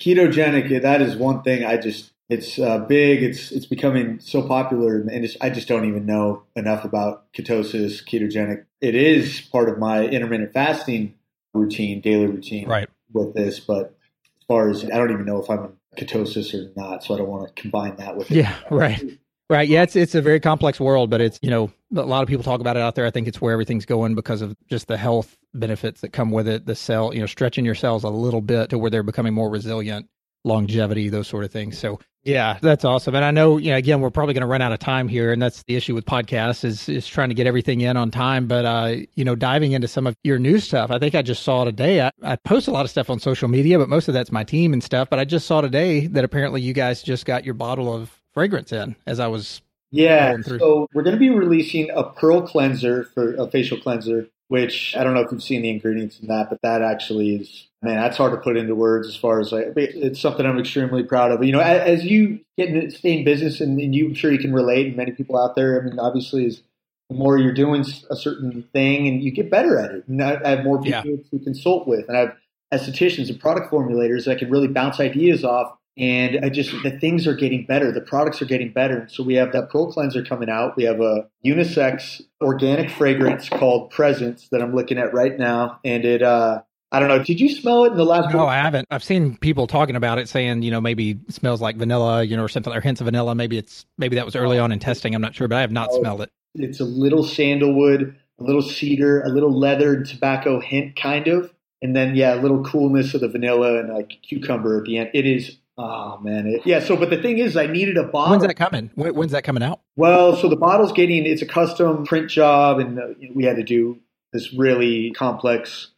[0.02, 4.96] ketogenic that is one thing i just it's uh, big it's it's becoming so popular
[5.00, 10.04] and i just don't even know enough about ketosis ketogenic it is part of my
[10.06, 11.14] intermittent fasting
[11.54, 12.88] routine daily routine Right.
[13.12, 13.96] with this but
[14.40, 15.72] as far as i don't even know if i'm in
[16.06, 19.02] ketosis or not so i don't want to combine that with it Yeah, right.
[19.50, 19.68] Right.
[19.68, 22.42] Yeah, it's it's a very complex world, but it's you know a lot of people
[22.42, 23.04] talk about it out there.
[23.04, 26.48] I think it's where everything's going because of just the health benefits that come with
[26.48, 26.64] it.
[26.64, 29.50] The cell, you know, stretching your cells a little bit to where they're becoming more
[29.50, 30.08] resilient,
[30.44, 31.76] longevity, those sort of things.
[31.76, 33.14] So yeah, that's awesome.
[33.16, 35.32] And I know, you know, again, we're probably going to run out of time here,
[35.32, 38.46] and that's the issue with podcasts is is trying to get everything in on time.
[38.46, 41.42] But uh, you know, diving into some of your new stuff, I think I just
[41.42, 42.00] saw today.
[42.00, 44.44] I, I post a lot of stuff on social media, but most of that's my
[44.44, 45.10] team and stuff.
[45.10, 48.72] But I just saw today that apparently you guys just got your bottle of fragrance
[48.72, 49.60] in as I was
[49.90, 50.36] Yeah.
[50.42, 55.02] So we're going to be releasing a pearl cleanser for a facial cleanser, which I
[55.02, 58.18] don't know if you've seen the ingredients in that, but that actually is, man, that's
[58.18, 61.42] hard to put into words as far as like, it's something I'm extremely proud of.
[61.42, 64.38] You know, as, you get in, stay in business and, and you, I'm sure you
[64.38, 66.60] can relate and many people out there, I mean, obviously is
[67.08, 70.06] the more you're doing a certain thing and you get better at it.
[70.06, 72.36] And I, I have more people to consult with and I have
[72.74, 77.26] estheticians and product formulators that can really bounce ideas off and I just the things
[77.26, 77.92] are getting better.
[77.92, 79.06] The products are getting better.
[79.10, 80.76] So we have that Pearl cleanser coming out.
[80.76, 86.04] We have a unisex organic fragrance called Presence that I'm looking at right now, and
[86.04, 86.22] it.
[86.22, 86.62] uh
[86.94, 87.24] I don't know.
[87.24, 88.34] Did you smell it in the last?
[88.34, 88.86] No, I haven't.
[88.90, 92.36] I've seen people talking about it, saying you know maybe it smells like vanilla, you
[92.36, 93.34] know, or something, or hints of vanilla.
[93.34, 95.14] Maybe it's maybe that was early on in testing.
[95.14, 96.00] I'm not sure, but I have not Oh.
[96.00, 96.28] smelled it.
[96.54, 101.50] It's a little sandalwood, a little cedar, a little leather and tobacco hint, kind of,
[101.80, 105.08] and then yeah, a little coolness of the vanilla and like cucumber at the end.
[105.14, 105.56] It is.
[105.78, 106.80] Oh man, it, yeah.
[106.80, 108.32] So, but the thing is, I needed a bottle.
[108.32, 108.90] When's that coming?
[108.94, 109.80] When, when's that coming out?
[109.96, 113.62] Well, so the bottle's getting it's a custom print job, and uh, we had to
[113.62, 113.98] do
[114.32, 115.88] this really complex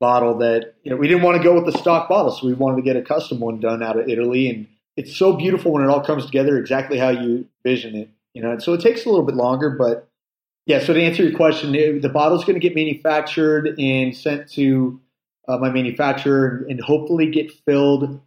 [0.00, 2.54] bottle that you know we didn't want to go with the stock bottle, so we
[2.54, 5.82] wanted to get a custom one done out of Italy, and it's so beautiful when
[5.82, 8.10] it all comes together exactly how you vision it.
[8.34, 10.08] You know, and so it takes a little bit longer, but
[10.66, 10.78] yeah.
[10.78, 15.00] So to answer your question, it- the bottle's going to get manufactured and sent to
[15.48, 18.20] uh, my manufacturer, and hopefully get filled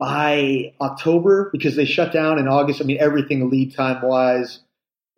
[0.00, 2.80] by October because they shut down in August.
[2.80, 4.60] I mean, everything lead time wise,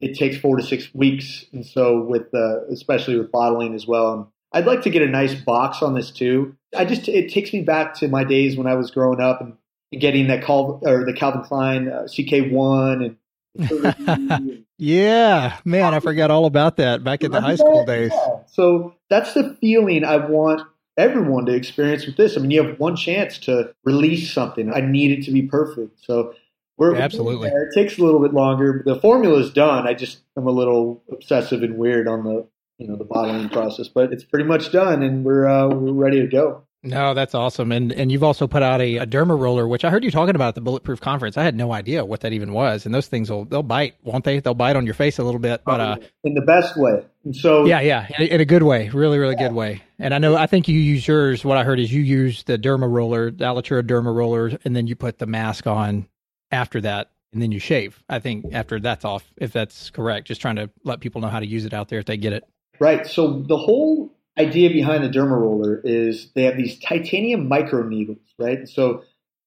[0.01, 4.13] it takes four to six weeks, and so with uh, especially with bottling as well.
[4.13, 6.57] And I'd like to get a nice box on this too.
[6.77, 9.57] I just it takes me back to my days when I was growing up and
[9.99, 13.17] getting that Cal or the Calvin Klein uh, CK1 and
[14.79, 18.11] Yeah, man, I forgot all about that back in the high school days.
[18.13, 18.29] Yeah.
[18.53, 22.37] So that's the feeling I want everyone to experience with this.
[22.37, 24.73] I mean, you have one chance to release something.
[24.73, 26.05] I need it to be perfect.
[26.05, 26.35] So
[26.77, 27.51] we're Absolutely.
[27.51, 27.69] we're.
[27.69, 28.83] It takes a little bit longer.
[28.85, 29.87] The formula is done.
[29.87, 32.47] I just I'm a little obsessive and weird on the
[32.79, 36.21] you know the bottling process, but it's pretty much done, and we're uh, we're ready
[36.21, 36.65] to go.
[36.85, 37.71] No, that's awesome.
[37.71, 40.35] And and you've also put out a, a derma roller, which I heard you talking
[40.35, 41.37] about at the Bulletproof conference.
[41.37, 42.85] I had no idea what that even was.
[42.87, 44.41] And those things will they'll bite, won't they?
[44.41, 45.63] They'll bite on your face a little bit.
[45.65, 47.05] But uh, in the best way.
[47.25, 49.81] And so yeah, yeah, in a, in a good way, really, really good way.
[50.01, 51.45] And I know I think you use yours.
[51.45, 54.89] What I heard is you use the derma roller, the Alitura derma roller, and then
[54.89, 56.09] you put the mask on
[56.51, 58.03] after that, and then you shave.
[58.09, 60.27] I think after that's off, if that's correct.
[60.27, 62.33] Just trying to let people know how to use it out there if they get
[62.33, 62.43] it.
[62.81, 63.07] Right.
[63.07, 68.19] So the whole idea behind the derma roller is they have these titanium micro needles,
[68.39, 68.69] right?
[68.69, 69.05] So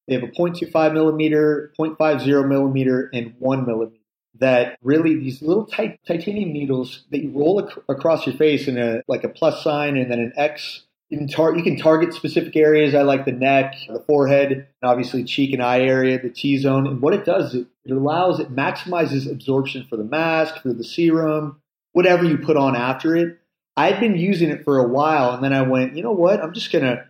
[0.07, 4.01] they have a 0.25 millimeter, 0.50 millimeter, and one millimeter.
[4.39, 8.77] That really these little tight titanium needles that you roll ac- across your face in
[8.77, 10.81] a like a plus sign and then an X.
[11.09, 12.93] You can, tar- you can target specific areas.
[12.95, 16.85] I like the neck, the forehead, obviously cheek and eye area, the T zone.
[16.85, 21.61] And what it does, it allows, it maximizes absorption for the mask, for the serum,
[21.93, 23.39] whatever you put on after it.
[23.77, 26.41] I'd been using it for a while, and then I went, you know what?
[26.41, 27.05] I'm just gonna.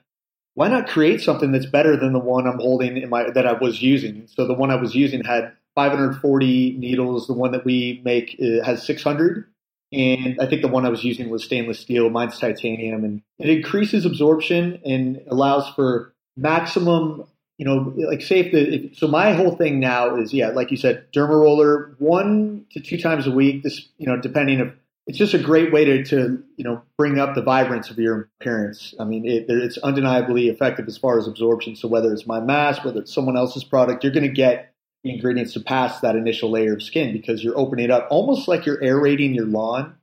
[0.55, 3.53] Why not create something that's better than the one I'm holding in my that I
[3.53, 4.27] was using?
[4.27, 7.27] So the one I was using had 540 needles.
[7.27, 9.45] The one that we make uh, has 600,
[9.91, 12.09] and I think the one I was using was stainless steel.
[12.09, 17.25] Mine's titanium, and it increases absorption and allows for maximum.
[17.57, 20.71] You know, like say if the if, so my whole thing now is yeah, like
[20.71, 23.63] you said, derma roller one to two times a week.
[23.63, 24.73] This you know depending of
[25.07, 28.29] it's just a great way to, to you know bring up the vibrance of your
[28.39, 28.93] appearance.
[28.99, 31.75] I mean, it, it's undeniably effective as far as absorption.
[31.75, 35.13] So whether it's my mask, whether it's someone else's product, you're going to get the
[35.13, 38.65] ingredients to pass that initial layer of skin because you're opening it up almost like
[38.65, 39.95] you're aerating your lawn.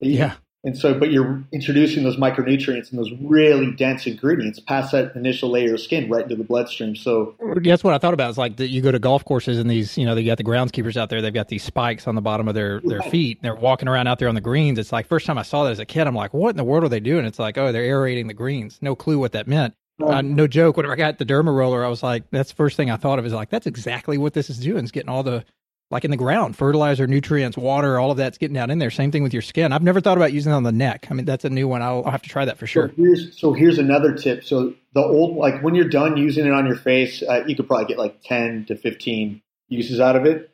[0.00, 0.34] Yeah.
[0.64, 5.50] And so, but you're introducing those micronutrients and those really dense ingredients past that initial
[5.50, 6.94] layer of skin right into the bloodstream.
[6.94, 7.34] So
[7.64, 8.30] That's what I thought about.
[8.30, 10.44] Is like that you go to golf courses and these, you know, they got the
[10.44, 11.20] groundskeepers out there.
[11.20, 13.40] They've got these spikes on the bottom of their their feet.
[13.42, 14.78] They're walking around out there on the greens.
[14.78, 16.64] It's like first time I saw that as a kid, I'm like, what in the
[16.64, 17.24] world are they doing?
[17.24, 18.78] It's like, oh, they're aerating the greens.
[18.80, 19.74] No clue what that meant.
[20.00, 20.76] Uh, no joke.
[20.76, 23.18] Whenever I got the derma roller, I was like, that's the first thing I thought
[23.18, 23.26] of.
[23.26, 24.84] Is like that's exactly what this is doing.
[24.84, 25.44] It's getting all the
[25.92, 28.90] like in the ground, fertilizer, nutrients, water, all of that's getting down in there.
[28.90, 29.74] Same thing with your skin.
[29.74, 31.06] I've never thought about using it on the neck.
[31.10, 31.82] I mean, that's a new one.
[31.82, 32.88] I'll, I'll have to try that for sure.
[32.88, 34.42] So here's, so here's another tip.
[34.42, 37.68] So the old, like when you're done using it on your face, uh, you could
[37.68, 40.50] probably get like 10 to 15 uses out of it.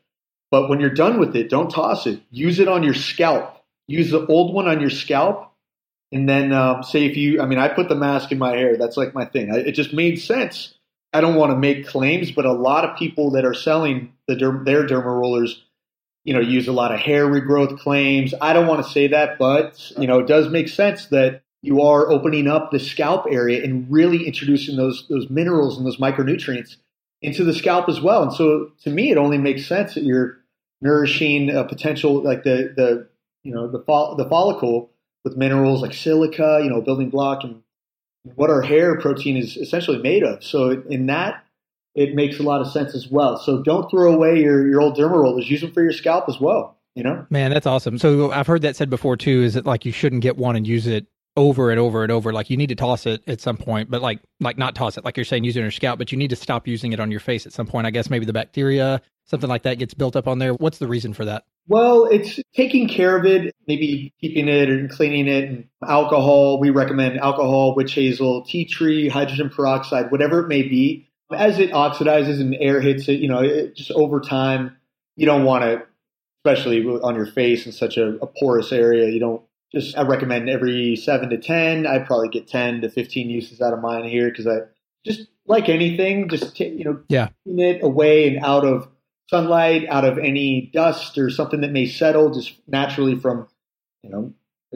[0.51, 2.21] But when you're done with it, don't toss it.
[2.33, 3.63] Use it on your scalp.
[3.87, 5.53] Use the old one on your scalp.
[6.11, 8.77] And then um, say if you, I mean, I put the mask in my hair.
[8.77, 9.53] That's like my thing.
[9.53, 10.75] I, it just made sense.
[11.13, 14.35] I don't want to make claims, but a lot of people that are selling the
[14.35, 15.65] their derma rollers
[16.29, 18.35] you know, use a lot of hair regrowth claims.
[18.39, 21.81] I don't want to say that, but you know, it does make sense that you
[21.81, 26.77] are opening up the scalp area and really introducing those those minerals and those micronutrients
[27.23, 28.23] into the scalp as well.
[28.23, 30.39] And so, to me, it only makes sense that you're
[30.83, 33.09] nourishing a potential like the the
[33.43, 34.91] you know the fol- the follicle
[35.25, 37.63] with minerals like silica, you know, building block, and
[38.37, 40.43] what our hair protein is essentially made of.
[40.43, 41.45] So, in that
[41.99, 43.37] it makes a lot of sense as well.
[43.39, 45.51] So don't throw away your, your old derma rollers.
[45.51, 46.77] Use them for your scalp as well.
[46.95, 47.99] You know, Man, that's awesome.
[47.99, 49.43] So I've heard that said before too.
[49.43, 51.07] Is that like you shouldn't get one and use it
[51.37, 52.33] over and over and over?
[52.33, 55.05] Like you need to toss it at some point, but like like not toss it.
[55.05, 56.99] Like you're saying, use it on your scalp, but you need to stop using it
[56.99, 57.87] on your face at some point.
[57.87, 60.55] I guess maybe the bacteria, something like that, gets built up on there.
[60.55, 61.45] What's the reason for that?
[61.71, 65.45] well, it's taking care of it, maybe keeping it and cleaning it.
[65.45, 71.07] And alcohol, we recommend alcohol, witch hazel, tea tree, hydrogen peroxide, whatever it may be.
[71.31, 74.79] As it oxidizes and air hits it, you know, it, just over time,
[75.17, 75.83] you don't want to,
[76.43, 80.49] especially on your face in such a, a porous area, you don't just I recommend
[80.49, 81.87] every seven to ten.
[81.87, 84.61] I probably get ten to fifteen uses out of mine here because I
[85.05, 87.29] just like anything, just ta- you know, Yeah.
[87.45, 88.89] it away and out of
[89.29, 93.49] sunlight, out of any dust or something that may settle just naturally from
[94.03, 94.33] you know,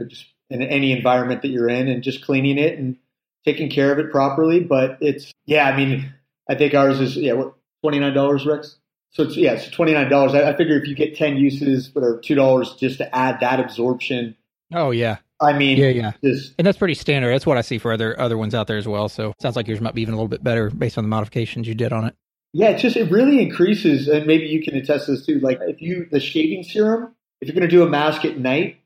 [0.09, 2.97] just in any environment that you're in, and just cleaning it and
[3.45, 4.61] taking care of it properly.
[4.61, 6.13] But it's yeah, I mean,
[6.49, 8.77] I think ours is yeah, what twenty nine dollars, Rex.
[9.11, 10.35] So it's yeah, it's twenty nine dollars.
[10.35, 13.41] I, I figure if you get ten uses, but are two dollars just to add
[13.41, 14.37] that absorption.
[14.75, 16.13] Oh yeah, I mean, yeah, yeah.
[16.23, 17.33] just And that's pretty standard.
[17.33, 19.09] That's what I see for other other ones out there as well.
[19.09, 21.67] So sounds like yours might be even a little bit better based on the modifications
[21.67, 22.15] you did on it.
[22.53, 25.41] Yeah, it's just it really increases, and maybe you can attest to this too.
[25.41, 28.79] Like if you the shaving serum, if you're going to do a mask at night,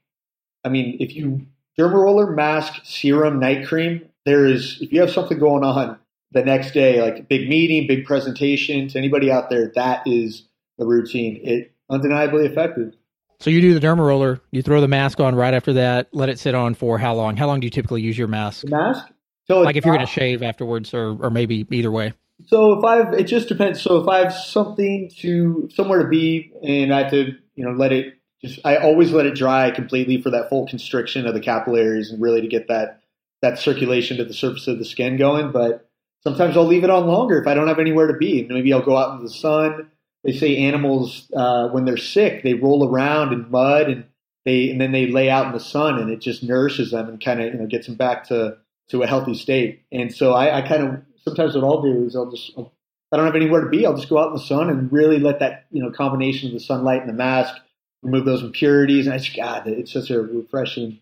[0.65, 1.47] I mean, if you
[1.79, 5.99] derma roller, mask, serum, night cream, there is if you have something going on
[6.33, 10.45] the next day, like big meeting, big presentation to anybody out there, that is
[10.79, 11.41] the routine.
[11.43, 12.95] It undeniably effective.
[13.41, 16.29] So you do the derma roller, you throw the mask on right after that, let
[16.29, 17.37] it sit on for how long?
[17.37, 18.63] How long do you typically use your mask?
[18.63, 19.07] The mask,
[19.47, 22.13] So Like if you're going to shave afterwards, or or maybe either way.
[22.45, 23.81] So if I've, it just depends.
[23.81, 27.73] So if I have something to somewhere to be, and I have to, you know,
[27.73, 31.41] let it just, I always let it dry completely for that full constriction of the
[31.41, 33.03] capillaries and really to get that
[33.43, 35.51] that circulation to the surface of the skin going.
[35.53, 35.89] But
[36.23, 38.45] sometimes I'll leave it on longer if I don't have anywhere to be.
[38.45, 39.91] Maybe I'll go out into the sun.
[40.25, 44.05] They say animals uh, when they're sick, they roll around in mud and
[44.45, 47.23] they and then they lay out in the sun, and it just nourishes them and
[47.23, 48.59] kind of you know gets them back to
[48.89, 49.83] to a healthy state.
[49.91, 52.73] And so I, I kind of sometimes what I'll do is I'll just I'll,
[53.13, 55.19] I don't have anywhere to be, I'll just go out in the sun and really
[55.19, 57.55] let that you know combination of the sunlight and the mask
[58.03, 59.07] remove those impurities.
[59.07, 61.01] And I just God, it's such a refreshing.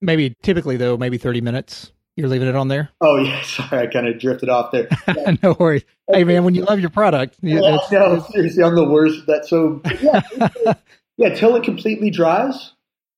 [0.00, 1.92] Maybe typically though, maybe 30 minutes.
[2.16, 2.90] You're leaving it on there.
[3.00, 4.88] Oh yeah, sorry, I kind of drifted off there.
[5.42, 5.84] no worries.
[6.12, 9.20] Hey man, when you love your product, Yeah, that's- no, that's- seriously, I'm the worst
[9.20, 9.44] at that.
[9.46, 10.74] So yeah,
[11.16, 12.72] yeah, till it completely dries,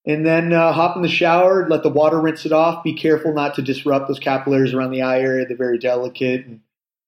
[0.07, 2.85] and then uh, hop in the shower, let the water rinse it off.
[2.85, 6.45] Be careful not to disrupt those capillaries around the eye area; they're very delicate.
[6.47, 6.61] And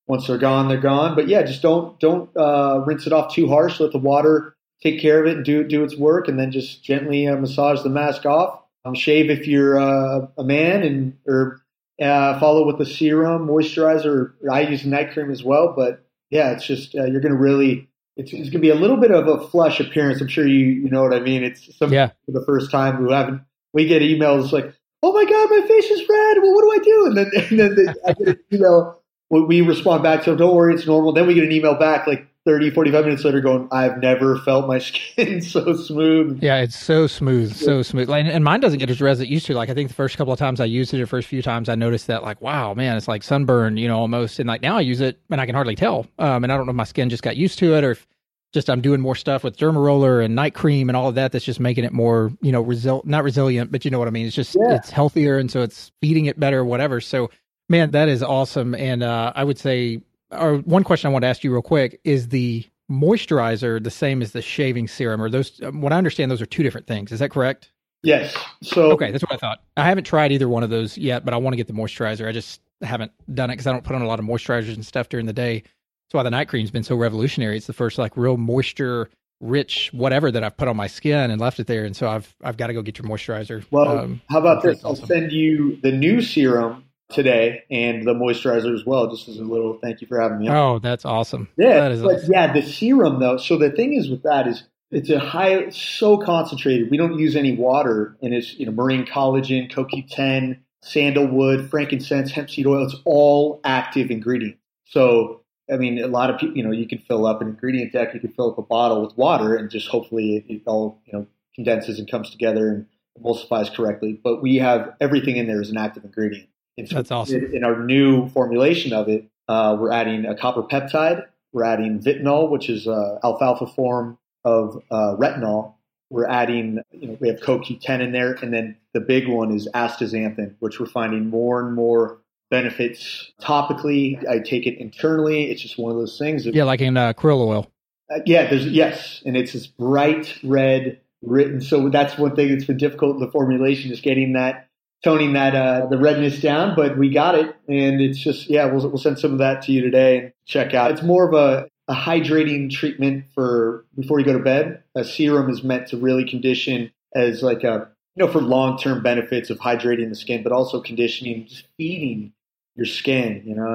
[0.07, 1.15] once they're gone, they're gone.
[1.15, 3.79] But yeah, just don't don't uh, rinse it off too harsh.
[3.79, 6.83] Let the water take care of it and do do its work, and then just
[6.83, 8.63] gently uh, massage the mask off.
[8.83, 11.61] Um, shave if you're uh, a man, and or
[12.01, 14.33] uh, follow with a serum, moisturizer.
[14.51, 17.89] I use night cream as well, but yeah, it's just uh, you're going to really.
[18.17, 20.19] It's, it's going to be a little bit of a flush appearance.
[20.21, 21.43] I'm sure you you know what I mean.
[21.43, 22.09] It's some yeah.
[22.25, 23.41] for the first time who haven't.
[23.73, 26.37] We get emails like, "Oh my god, my face is red.
[26.41, 29.01] Well, what do I do?" And then and then they, I get an email.
[29.29, 32.07] We we respond back to, "Don't worry, it's normal." Then we get an email back
[32.07, 36.77] like 30, 45 minutes later, going, "I've never felt my skin so smooth." Yeah, it's
[36.79, 38.09] so smooth, so smooth.
[38.09, 39.53] Like, and mine doesn't get as red as it used to.
[39.53, 41.67] Like I think the first couple of times I used it, the first few times
[41.69, 44.39] I noticed that, like, wow, man, it's like sunburn, you know, almost.
[44.39, 46.07] And like now I use it and I can hardly tell.
[46.17, 48.07] Um, and I don't know if my skin just got used to it or if
[48.53, 51.33] just I'm doing more stuff with derma roller and night cream and all of that.
[51.33, 54.11] That's just making it more, you know, resil not resilient, but you know what I
[54.11, 54.25] mean.
[54.25, 54.75] It's just Yeah.
[54.75, 57.01] it's healthier, and so it's feeding it better, whatever.
[57.01, 57.29] So,
[57.67, 58.73] man, that is awesome.
[58.73, 60.01] And uh, I would say,
[60.31, 64.21] or one question I want to ask you real quick is the moisturizer the same
[64.21, 65.21] as the shaving serum?
[65.21, 67.11] Or those um, what i understand those are two different things.
[67.11, 67.71] Is that correct?
[68.03, 68.35] Yes.
[68.63, 69.61] So okay that's what i thought.
[69.75, 72.27] I haven't tried either one of those yet but i want to get the moisturizer.
[72.27, 74.85] I just haven't done it because i don't put on a lot of moisturizers and
[74.85, 75.59] stuff during the day.
[75.61, 77.57] That's why the night cream's been so revolutionary.
[77.57, 79.09] It's the first like real moisture
[79.39, 81.85] rich whatever that i've put on my skin and left it there.
[81.85, 84.83] And so i've i've got to go get your moisturizer Well, Um, how about this?
[84.85, 89.43] I'll send you the new serum today and the moisturizer as well, just as a
[89.43, 90.47] little thank you for having me.
[90.47, 90.55] on.
[90.55, 92.31] oh that's awesome Yeah, that but awesome.
[92.31, 93.37] yeah, the serum though.
[93.37, 96.89] So the thing is with that is it's a high, so concentrated.
[96.89, 102.49] We don't use any water, and it's you know marine collagen, CoQ10, sandalwood, frankincense, hemp
[102.49, 102.85] seed oil.
[102.85, 104.59] It's all active ingredients.
[104.85, 105.41] So
[105.71, 108.13] I mean, a lot of people, you know, you can fill up an ingredient deck,
[108.13, 111.13] you can fill up a bottle with water, and just hopefully it, it all you
[111.13, 112.85] know condenses and comes together and
[113.21, 114.19] emulsifies correctly.
[114.23, 116.47] But we have everything in there as an active ingredient.
[116.77, 117.53] That's awesome.
[117.53, 121.25] In, our new formulation of it, uh, we're adding a copper peptide.
[121.53, 125.73] We're adding vitinol, which is uh, alfalfa form of uh, retinol.
[126.09, 129.67] We're adding, you know, we have CoQ10 in there, and then the big one is
[129.73, 132.19] astaxanthin, which we're finding more and more
[132.49, 134.25] benefits topically.
[134.27, 135.51] I take it internally.
[135.51, 136.45] It's just one of those things.
[136.45, 137.69] that- yeah like in uh, krill oil
[138.09, 141.61] uh, yeah, there's yes, and it's this bright red written.
[141.61, 144.66] So that's one thing that's been difficult in the formulation is getting that
[145.03, 146.75] toning that uh, the redness down.
[146.75, 149.71] But we got it, and it's just yeah, we'll we'll send some of that to
[149.71, 150.91] you today and check out.
[150.91, 154.83] It's more of a a hydrating treatment for before you go to bed.
[154.95, 159.01] A serum is meant to really condition as like a you know for long term
[159.01, 162.33] benefits of hydrating the skin, but also conditioning, just feeding
[162.75, 163.41] your skin.
[163.45, 163.67] You know,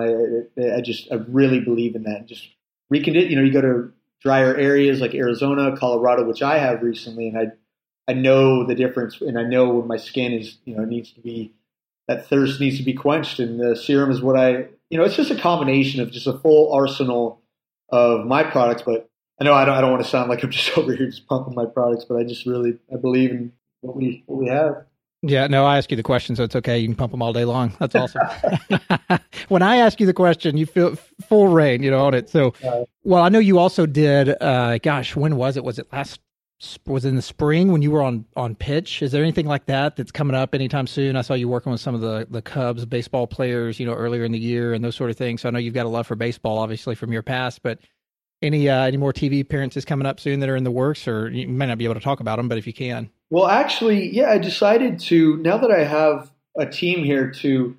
[0.58, 2.26] I, I- I just I really believe in that.
[2.26, 2.48] Just
[2.92, 3.30] recondition.
[3.30, 3.92] You know, you go to
[4.22, 7.46] drier areas like Arizona, Colorado, which I have recently, and I
[8.12, 11.20] I know the difference, and I know when my skin is you know needs to
[11.20, 11.54] be
[12.08, 15.16] that thirst needs to be quenched, and the serum is what I you know it's
[15.16, 17.40] just a combination of just a full arsenal
[17.88, 18.82] of my products.
[18.82, 19.08] But
[19.40, 21.26] I know I don't I don't want to sound like I'm just over here just
[21.26, 24.84] pumping my products, but I just really I believe in what we what we have.
[25.24, 26.80] Yeah, no, I ask you the question, so it's okay.
[26.80, 27.72] You can pump them all day long.
[27.78, 28.22] That's awesome.
[29.48, 30.96] when I ask you the question, you feel
[31.28, 32.28] full reign, you know, on it.
[32.28, 32.52] So,
[33.04, 34.34] well, I know you also did.
[34.42, 35.64] Uh, gosh, when was it?
[35.64, 36.20] Was it last?
[36.86, 39.02] Was in the spring when you were on on pitch?
[39.02, 41.16] Is there anything like that that's coming up anytime soon?
[41.16, 44.24] I saw you working with some of the the Cubs baseball players, you know, earlier
[44.24, 45.40] in the year and those sort of things.
[45.40, 47.78] So I know you've got a love for baseball, obviously from your past, but.
[48.40, 51.30] Any uh, any more TV appearances coming up soon that are in the works, or
[51.30, 54.12] you may not be able to talk about them, but if you can, Well, actually,
[54.12, 57.76] yeah, I decided to now that I have a team here to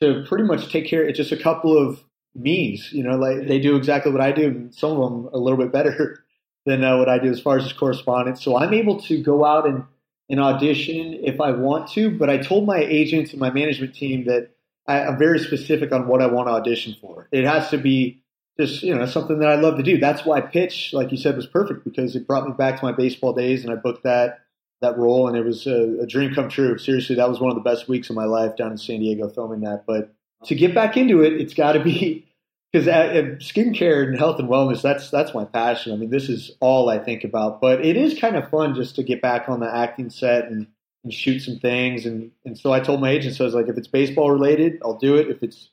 [0.00, 1.06] to pretty much take care.
[1.06, 2.02] It's just a couple of
[2.34, 5.58] me's, you know, like they do exactly what I do, some of them a little
[5.58, 6.23] bit better
[6.66, 8.42] than uh, what I do as far as correspondence.
[8.42, 9.84] So I'm able to go out and
[10.30, 12.10] and audition if I want to.
[12.10, 14.50] But I told my agents and my management team that
[14.86, 17.28] I, I'm very specific on what I want to audition for.
[17.30, 18.22] It has to be
[18.58, 19.98] just you know something that I love to do.
[19.98, 22.92] That's why pitch, like you said, was perfect because it brought me back to my
[22.92, 24.40] baseball days, and I booked that
[24.80, 26.78] that role, and it was a, a dream come true.
[26.78, 29.28] Seriously, that was one of the best weeks of my life down in San Diego
[29.28, 29.84] filming that.
[29.86, 32.26] But to get back into it, it's got to be
[32.74, 35.92] because uh, skincare and health and wellness that's that's my passion.
[35.92, 37.60] I mean, this is all I think about.
[37.60, 40.66] But it is kind of fun just to get back on the acting set and,
[41.04, 42.04] and shoot some things.
[42.04, 44.80] And and so I told my agent, so I was like, if it's baseball related,
[44.84, 45.30] I'll do it.
[45.30, 45.70] If it's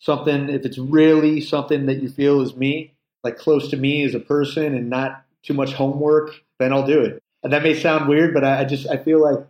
[0.00, 4.16] something, if it's really something that you feel is me, like close to me as
[4.16, 7.22] a person, and not too much homework, then I'll do it.
[7.44, 9.46] And that may sound weird, but I, I just I feel like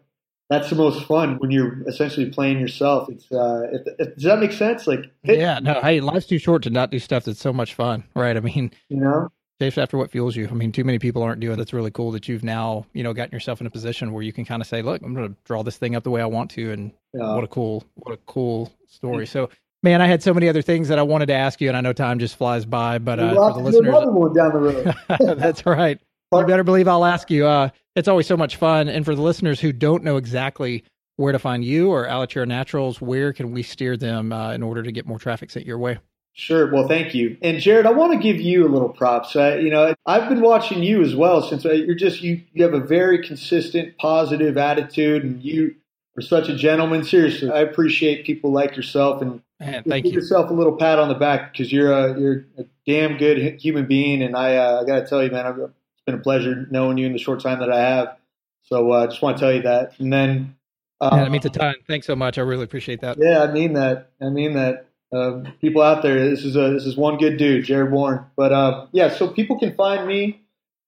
[0.52, 3.08] that's the most fun when you're essentially playing yourself.
[3.08, 4.86] It's uh, if, if, does that make sense?
[4.86, 7.74] Like, it, yeah, no, hey, life's too short to not do stuff that's so much
[7.74, 8.36] fun, right?
[8.36, 9.28] I mean, you know,
[9.60, 10.48] chase after what fuels you.
[10.48, 11.56] I mean, too many people aren't doing.
[11.56, 14.32] That's really cool that you've now, you know, gotten yourself in a position where you
[14.32, 16.26] can kind of say, "Look, I'm going to draw this thing up the way I
[16.26, 17.34] want to," and Yeah.
[17.34, 19.26] what a cool, what a cool story.
[19.26, 19.48] So,
[19.82, 21.80] man, I had so many other things that I wanted to ask you, and I
[21.80, 22.98] know time just flies by.
[22.98, 25.38] But uh, for the listeners, another one down the road.
[25.38, 25.98] That's right.
[26.32, 27.46] You better believe I'll ask you.
[27.46, 28.88] Uh, it's always so much fun.
[28.88, 30.84] And for the listeners who don't know exactly
[31.16, 34.82] where to find you or Alitura Naturals, where can we steer them uh, in order
[34.82, 35.98] to get more traffic sent your way?
[36.34, 36.72] Sure.
[36.72, 37.36] Well, thank you.
[37.42, 39.36] And Jared, I want to give you a little props.
[39.36, 42.40] Uh, you know, I've been watching you as well since uh, you're just you.
[42.54, 45.74] You have a very consistent, positive attitude, and you
[46.16, 47.04] are such a gentleman.
[47.04, 50.20] Seriously, I appreciate people like yourself, and Man, thank give you.
[50.20, 53.84] yourself a little pat on the back because you're a you're a damn good human
[53.84, 54.22] being.
[54.22, 55.70] And I uh, I got to tell you, man, I've,
[56.02, 58.16] it's been a pleasure knowing you in the short time that I have.
[58.64, 59.92] So uh, I just want to tell you that.
[60.00, 60.56] And then,
[61.00, 61.76] um, Yeah, that means a ton.
[61.86, 62.38] Thanks so much.
[62.38, 63.18] I really appreciate that.
[63.20, 64.10] yeah, I mean that.
[64.20, 64.86] I mean that.
[65.12, 68.24] Um, people out there, this is a this is one good dude, Jared Warren.
[68.34, 70.40] But uh, yeah, so people can find me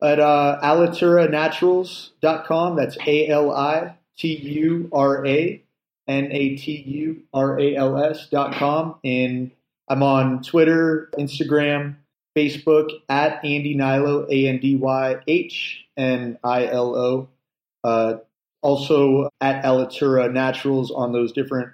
[0.02, 2.76] at uh, alituranaturals.com.
[2.76, 5.62] That's A L I T U R A
[6.08, 9.50] N A T U R A L S dot com, and
[9.88, 11.96] I'm on Twitter, Instagram,
[12.36, 17.28] Facebook at Andy Hnilo, A N D Y H N I L O.
[17.82, 18.18] Uh,
[18.62, 21.70] also at Alitura Naturals on those different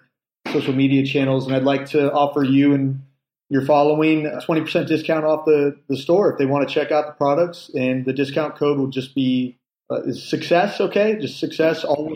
[0.52, 1.46] social media channels.
[1.46, 3.00] And I'd like to offer you and
[3.48, 7.06] your following a 20% discount off the, the store if they want to check out
[7.06, 7.70] the products.
[7.74, 9.56] And the discount code will just be
[9.90, 11.16] uh, is success, okay?
[11.20, 12.12] Just success, all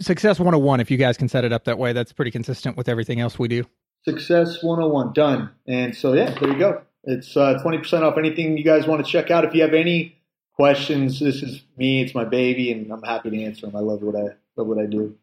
[0.00, 2.88] Success 101, if you guys can set it up that way, that's pretty consistent with
[2.88, 3.64] everything else we do.
[4.04, 5.50] success 101 done.
[5.66, 6.82] And so, yeah, there you go.
[7.04, 9.44] It's uh, 20% off anything you guys want to check out.
[9.44, 10.16] If you have any
[10.54, 13.76] questions, this is me, it's my baby, and I'm happy to answer them.
[13.76, 15.16] I love what I love what I do.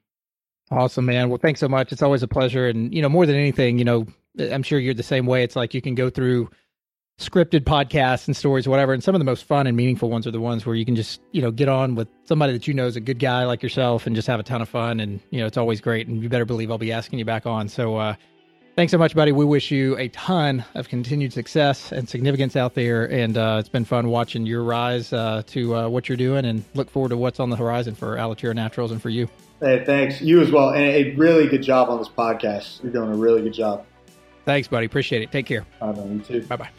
[0.71, 1.30] Awesome, man.
[1.30, 1.91] Well, thanks so much.
[1.91, 2.67] It's always a pleasure.
[2.67, 4.05] And, you know, more than anything, you know,
[4.39, 5.43] I'm sure you're the same way.
[5.43, 6.49] It's like you can go through
[7.19, 8.93] scripted podcasts and stories, whatever.
[8.93, 10.95] And some of the most fun and meaningful ones are the ones where you can
[10.95, 13.63] just, you know, get on with somebody that you know is a good guy like
[13.63, 14.99] yourself and just have a ton of fun.
[14.99, 16.07] And, you know, it's always great.
[16.07, 17.67] And you better believe I'll be asking you back on.
[17.67, 18.15] So, uh,
[18.80, 19.34] thanks so much, buddy.
[19.34, 23.11] We wish you a ton of continued success and significance out there.
[23.11, 26.63] And uh, it's been fun watching your rise uh, to uh, what you're doing and
[26.75, 29.27] look forward to what's on the horizon for Alitura Naturals and for you.
[29.59, 30.21] Hey, thanks.
[30.21, 30.69] You as well.
[30.69, 32.82] And a really good job on this podcast.
[32.82, 33.86] You're doing a really good job.
[34.45, 34.86] Thanks, buddy.
[34.86, 35.30] Appreciate it.
[35.34, 35.65] Take care.
[35.82, 36.41] I know, you too.
[36.43, 36.69] Bye bye.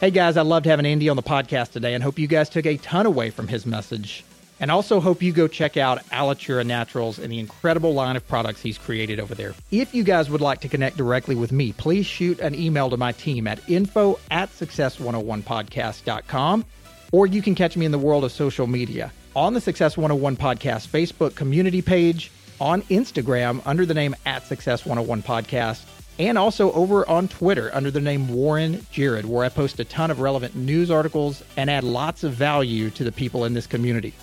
[0.00, 2.66] Hey guys, I loved having Andy on the podcast today and hope you guys took
[2.66, 4.24] a ton away from his message.
[4.60, 8.60] And also hope you go check out Alitura Naturals and the incredible line of products
[8.60, 9.54] he's created over there.
[9.70, 12.96] If you guys would like to connect directly with me, please shoot an email to
[12.96, 16.64] my team at info at success101podcast.com
[17.12, 20.36] or you can catch me in the world of social media on the Success 101
[20.36, 22.30] Podcast Facebook community page,
[22.60, 25.82] on Instagram under the name at Success 101 Podcast,
[26.18, 30.10] and also over on Twitter under the name Warren Jared, where I post a ton
[30.10, 34.14] of relevant news articles and add lots of value to the people in this community.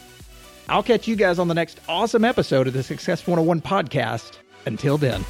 [0.69, 4.37] I'll catch you guys on the next awesome episode of the Success 101 Podcast.
[4.65, 5.25] Until then.